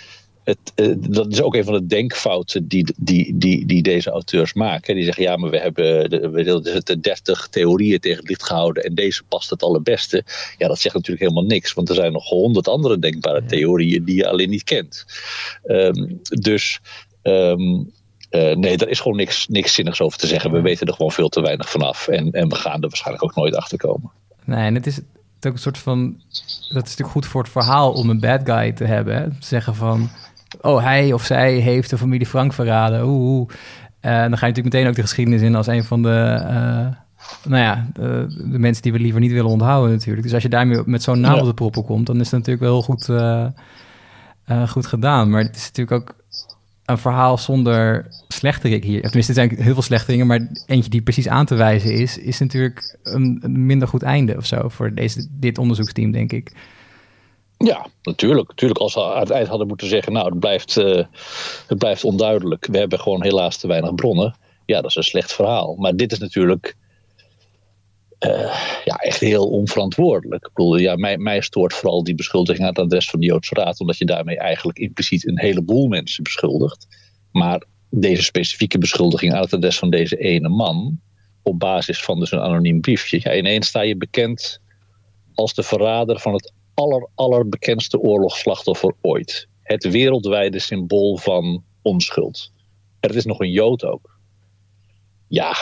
het, 0.44 0.58
eh, 0.74 0.92
dat 0.96 1.32
is 1.32 1.42
ook 1.42 1.54
een 1.54 1.64
van 1.64 1.74
de 1.74 1.86
denkfouten 1.86 2.68
die, 2.68 2.94
die, 2.96 3.38
die, 3.38 3.66
die 3.66 3.82
deze 3.82 4.10
auteurs 4.10 4.52
maken. 4.52 4.94
Die 4.94 5.04
zeggen, 5.04 5.22
ja, 5.22 5.36
maar 5.36 5.50
we 5.50 5.58
hebben 5.58 6.10
de, 6.10 6.30
we 6.30 6.82
de 6.84 7.00
30 7.00 7.48
theorieën 7.48 8.00
tegen 8.00 8.18
het 8.18 8.28
licht 8.28 8.42
gehouden 8.42 8.84
en 8.84 8.94
deze 8.94 9.22
past 9.28 9.50
het 9.50 9.62
allerbeste. 9.62 10.24
Ja, 10.58 10.68
dat 10.68 10.78
zegt 10.78 10.94
natuurlijk 10.94 11.22
helemaal 11.22 11.48
niks, 11.48 11.72
want 11.72 11.88
er 11.88 11.94
zijn 11.94 12.12
nog 12.12 12.28
honderd 12.28 12.68
andere 12.68 12.98
denkbare 12.98 13.44
theorieën 13.44 14.04
die 14.04 14.16
je 14.16 14.28
alleen 14.28 14.50
niet 14.50 14.64
kent. 14.64 15.04
Ehm, 15.64 16.12
dus 16.22 16.80
ehm, 17.22 17.82
eh, 18.30 18.56
nee, 18.56 18.76
daar 18.76 18.88
is 18.88 19.00
gewoon 19.00 19.16
niks, 19.16 19.48
niks 19.48 19.74
zinnigs 19.74 20.00
over 20.00 20.18
te 20.18 20.26
zeggen. 20.26 20.52
We 20.52 20.60
weten 20.60 20.86
er 20.86 20.94
gewoon 20.94 21.12
veel 21.12 21.28
te 21.28 21.40
weinig 21.40 21.70
vanaf 21.70 22.08
en, 22.08 22.32
en 22.32 22.48
we 22.48 22.54
gaan 22.54 22.82
er 22.82 22.88
waarschijnlijk 22.88 23.24
ook 23.24 23.34
nooit 23.34 23.56
achter 23.56 23.78
komen. 23.78 24.10
Nee, 24.44 24.66
en 24.66 24.74
het 24.74 24.86
is 24.86 24.98
ook 25.46 25.52
een 25.52 25.58
soort 25.58 25.78
van. 25.78 26.20
Dat 26.68 26.84
is 26.84 26.90
natuurlijk 26.90 27.10
goed 27.10 27.26
voor 27.26 27.42
het 27.42 27.52
verhaal 27.52 27.92
om 27.92 28.10
een 28.10 28.20
bad 28.20 28.40
guy 28.44 28.72
te 28.72 28.84
hebben. 28.84 29.16
Hè? 29.16 29.26
Zeggen 29.40 29.74
van 29.74 30.10
oh, 30.60 30.82
hij 30.82 31.12
of 31.12 31.24
zij 31.24 31.54
heeft 31.54 31.90
de 31.90 31.98
familie 31.98 32.26
Frank 32.26 32.52
verraden. 32.52 33.04
Oeh, 33.04 33.50
En 34.00 34.28
dan 34.28 34.38
ga 34.38 34.46
je 34.46 34.52
natuurlijk 34.52 34.74
meteen 34.74 34.86
ook 34.88 34.94
de 34.94 35.02
geschiedenis 35.02 35.42
in 35.42 35.54
als 35.54 35.66
een 35.66 35.84
van 35.84 36.02
de, 36.02 36.38
uh, 36.42 36.86
nou 37.48 37.62
ja, 37.62 37.86
de, 37.92 38.26
de, 38.50 38.58
mensen 38.58 38.82
die 38.82 38.92
we 38.92 38.98
liever 38.98 39.20
niet 39.20 39.32
willen 39.32 39.50
onthouden 39.50 39.92
natuurlijk. 39.92 40.22
Dus 40.22 40.34
als 40.34 40.42
je 40.42 40.48
daarmee 40.48 40.82
met 40.84 41.02
zo'n 41.02 41.20
naam 41.20 41.38
op 41.38 41.46
de 41.46 41.54
proppen 41.54 41.84
komt, 41.84 42.06
dan 42.06 42.20
is 42.20 42.30
het 42.30 42.38
natuurlijk 42.38 42.64
wel 42.64 42.82
goed, 42.82 43.08
uh, 43.08 43.48
goed 44.68 44.86
gedaan. 44.86 45.30
Maar 45.30 45.42
het 45.42 45.56
is 45.56 45.70
natuurlijk 45.72 46.00
ook 46.00 46.16
een 46.84 46.98
verhaal 46.98 47.38
zonder 47.38 48.06
slechterik 48.28 48.84
hier. 48.84 49.02
Tenminste, 49.02 49.32
er 49.32 49.48
zijn 49.48 49.62
heel 49.62 49.72
veel 49.72 49.82
slechteringen, 49.82 50.26
maar 50.26 50.48
eentje 50.66 50.90
die 50.90 51.02
precies 51.02 51.28
aan 51.28 51.46
te 51.46 51.54
wijzen 51.54 51.92
is, 51.92 52.18
is 52.18 52.38
natuurlijk 52.38 52.98
een, 53.02 53.38
een 53.42 53.66
minder 53.66 53.88
goed 53.88 54.02
einde 54.02 54.36
of 54.36 54.46
zo 54.46 54.68
voor 54.68 54.94
deze, 54.94 55.26
dit 55.30 55.58
onderzoeksteam, 55.58 56.10
denk 56.10 56.32
ik. 56.32 56.52
Ja, 57.58 57.86
natuurlijk. 58.02 58.48
natuurlijk. 58.48 58.80
Als 58.80 58.92
ze 58.92 59.04
aan 59.04 59.20
het 59.20 59.30
eind 59.30 59.48
hadden 59.48 59.66
moeten 59.66 59.88
zeggen, 59.88 60.12
nou, 60.12 60.28
het 60.28 60.38
blijft, 60.38 60.76
uh, 60.76 61.04
het 61.66 61.78
blijft 61.78 62.04
onduidelijk. 62.04 62.66
We 62.66 62.78
hebben 62.78 63.00
gewoon 63.00 63.22
helaas 63.22 63.56
te 63.56 63.66
weinig 63.66 63.94
bronnen. 63.94 64.36
Ja, 64.66 64.80
dat 64.80 64.90
is 64.90 64.96
een 64.96 65.02
slecht 65.02 65.32
verhaal. 65.32 65.74
Maar 65.74 65.96
dit 65.96 66.12
is 66.12 66.18
natuurlijk 66.18 66.76
uh, 68.20 68.56
ja, 68.84 68.96
echt 68.96 69.20
heel 69.20 69.50
onverantwoordelijk. 69.50 70.46
Ik 70.46 70.52
bedoel, 70.54 70.76
ja, 70.76 70.96
mij, 70.96 71.18
mij 71.18 71.40
stoort 71.40 71.74
vooral 71.74 72.04
die 72.04 72.14
beschuldiging 72.14 72.62
aan 72.62 72.74
het 72.74 72.84
adres 72.84 73.10
van 73.10 73.20
de 73.20 73.26
Joodse 73.26 73.54
Raad, 73.54 73.80
omdat 73.80 73.98
je 73.98 74.04
daarmee 74.04 74.38
eigenlijk 74.38 74.78
impliciet 74.78 75.28
een 75.28 75.38
heleboel 75.38 75.88
mensen 75.88 76.22
beschuldigt. 76.22 76.86
Maar 77.32 77.64
deze 77.90 78.22
specifieke 78.22 78.78
beschuldiging 78.78 79.34
aan 79.34 79.40
het 79.40 79.52
adres 79.52 79.78
van 79.78 79.90
deze 79.90 80.16
ene 80.16 80.48
man, 80.48 81.00
op 81.42 81.58
basis 81.58 82.02
van 82.02 82.20
dus 82.20 82.32
een 82.32 82.40
anoniem 82.40 82.80
briefje, 82.80 83.20
ja, 83.22 83.34
ineens 83.34 83.66
sta 83.66 83.80
je 83.80 83.96
bekend 83.96 84.60
als 85.34 85.54
de 85.54 85.62
verrader 85.62 86.20
van 86.20 86.32
het 86.32 86.52
aller, 86.74 87.08
allerbekendste 87.14 87.98
oorlogsslachtoffer 87.98 88.94
ooit. 89.00 89.48
Het 89.62 89.90
wereldwijde 89.90 90.58
symbool 90.58 91.16
van 91.16 91.64
onschuld. 91.82 92.52
Er 93.00 93.16
is 93.16 93.24
nog 93.24 93.40
een 93.40 93.50
Jood 93.50 93.84
ook. 93.84 94.18
Ja, 95.28 95.56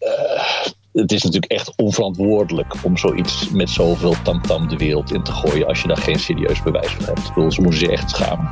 uh, 0.00 0.66
het 0.92 1.12
is 1.12 1.22
natuurlijk 1.22 1.52
echt 1.52 1.76
onverantwoordelijk 1.76 2.74
om 2.84 2.96
zoiets 2.96 3.50
met 3.50 3.70
zoveel 3.70 4.14
tamtam 4.22 4.68
de 4.68 4.76
wereld 4.76 5.12
in 5.12 5.22
te 5.22 5.32
gooien 5.32 5.66
als 5.66 5.82
je 5.82 5.88
daar 5.88 5.96
geen 5.96 6.18
serieus 6.18 6.62
bewijs 6.62 6.90
van 6.90 7.04
hebt. 7.04 7.18
Ik 7.18 7.34
bedoel, 7.34 7.52
ze 7.52 7.60
moeten 7.60 7.80
zich 7.80 7.90
echt 7.90 8.10
schamen. 8.10 8.50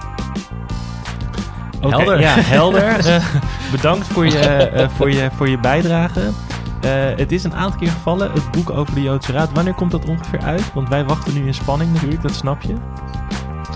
Okay, 1.80 1.90
helder. 1.90 2.20
Ja, 2.20 2.40
helder. 2.40 3.06
uh, 3.06 3.34
bedankt 3.70 4.06
voor 4.06 4.26
je, 4.26 4.70
uh, 4.74 4.88
voor, 4.88 5.10
je, 5.10 5.28
voor 5.36 5.48
je 5.48 5.58
bijdrage. 5.58 6.30
Uh, 6.84 6.90
het 7.16 7.32
is 7.32 7.44
een 7.44 7.54
aantal 7.54 7.78
keer 7.78 7.90
gevallen, 7.90 8.32
het 8.32 8.50
boek 8.50 8.70
over 8.70 8.94
de 8.94 9.02
Joodse 9.02 9.32
Raad. 9.32 9.52
Wanneer 9.52 9.74
komt 9.74 9.90
dat 9.90 10.04
ongeveer 10.04 10.40
uit? 10.40 10.72
Want 10.74 10.88
wij 10.88 11.04
wachten 11.04 11.34
nu 11.34 11.46
in 11.46 11.54
spanning 11.54 11.92
natuurlijk, 11.92 12.22
dat 12.22 12.34
snap 12.34 12.62
je. 12.62 12.74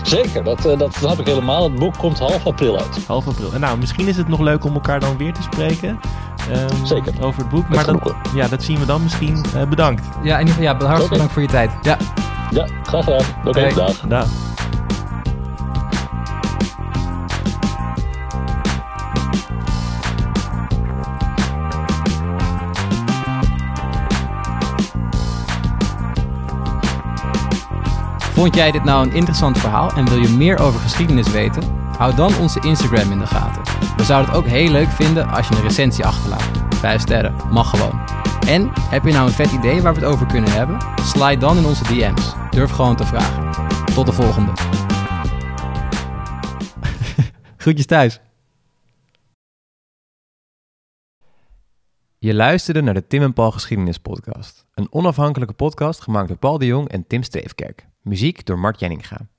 Zeker, 0.03 0.43
dat, 0.43 0.65
uh, 0.65 0.77
dat 0.77 0.93
snap 0.93 1.19
ik 1.19 1.25
helemaal. 1.25 1.63
Het 1.63 1.79
boek 1.79 1.97
komt 1.97 2.19
half 2.19 2.45
april 2.45 2.77
uit. 2.77 3.05
Half 3.07 3.27
april. 3.27 3.53
En 3.53 3.59
nou, 3.59 3.77
misschien 3.77 4.07
is 4.07 4.17
het 4.17 4.27
nog 4.27 4.39
leuk 4.39 4.63
om 4.63 4.73
elkaar 4.73 4.99
dan 4.99 5.17
weer 5.17 5.33
te 5.33 5.41
spreken. 5.41 5.99
Um, 6.51 6.85
Zeker. 6.85 7.13
Over 7.21 7.41
het 7.41 7.49
boek. 7.49 7.69
Maar 7.69 7.85
dat, 7.85 8.13
ja, 8.35 8.47
dat 8.47 8.63
zien 8.63 8.79
we 8.79 8.85
dan 8.85 9.03
misschien. 9.03 9.45
Uh, 9.55 9.63
bedankt. 9.63 10.03
Ja, 10.23 10.39
in 10.39 10.47
ieder 10.47 10.63
geval 10.63 10.63
ja, 10.63 10.69
hartstikke 10.69 10.95
okay. 10.95 11.09
bedankt 11.09 11.33
voor 11.33 11.41
je 11.41 11.47
tijd. 11.47 11.71
Ja, 11.81 11.97
ja 12.49 12.67
graag 12.83 13.03
gedaan. 13.03 13.21
Oké, 13.45 13.49
okay, 13.49 13.73
dag. 13.73 13.99
dag. 13.99 14.27
Vond 28.39 28.55
jij 28.55 28.71
dit 28.71 28.83
nou 28.83 29.07
een 29.07 29.13
interessant 29.13 29.57
verhaal 29.57 29.91
en 29.91 30.09
wil 30.09 30.17
je 30.17 30.29
meer 30.29 30.59
over 30.59 30.79
geschiedenis 30.79 31.31
weten? 31.31 31.63
Hou 31.97 32.15
dan 32.15 32.37
onze 32.37 32.59
Instagram 32.59 33.11
in 33.11 33.19
de 33.19 33.25
gaten. 33.25 33.61
We 33.97 34.03
zouden 34.03 34.31
het 34.31 34.39
ook 34.39 34.47
heel 34.47 34.71
leuk 34.71 34.87
vinden 34.87 35.27
als 35.27 35.47
je 35.47 35.55
een 35.55 35.61
recensie 35.61 36.05
achterlaat. 36.05 36.75
5 36.75 37.01
sterren, 37.01 37.35
mag 37.51 37.69
gewoon. 37.69 38.01
En 38.47 38.71
heb 38.75 39.03
je 39.03 39.11
nou 39.11 39.27
een 39.27 39.33
vet 39.33 39.51
idee 39.51 39.81
waar 39.81 39.93
we 39.93 39.99
het 39.99 40.09
over 40.09 40.25
kunnen 40.25 40.51
hebben? 40.51 40.77
Slide 41.01 41.37
dan 41.37 41.57
in 41.57 41.65
onze 41.65 41.83
DM's. 41.83 42.33
Durf 42.49 42.71
gewoon 42.71 42.95
te 42.95 43.05
vragen. 43.05 43.65
Tot 43.93 44.05
de 44.05 44.13
volgende. 44.13 44.51
Groetjes 47.57 47.85
thuis. 47.85 48.19
Je 52.17 52.33
luisterde 52.33 52.81
naar 52.81 52.93
de 52.93 53.07
Tim 53.07 53.21
en 53.21 53.33
Paul 53.33 53.51
Geschiedenis 53.51 53.97
Podcast. 53.97 54.65
Een 54.73 54.93
onafhankelijke 54.93 55.53
podcast 55.53 56.01
gemaakt 56.01 56.27
door 56.27 56.37
Paul 56.37 56.57
de 56.57 56.65
Jong 56.65 56.89
en 56.89 57.07
Tim 57.07 57.23
Streefkerk. 57.23 57.87
Muziek 58.09 58.45
door 58.45 58.57
Mart 58.57 58.79
Jenninga. 58.79 59.29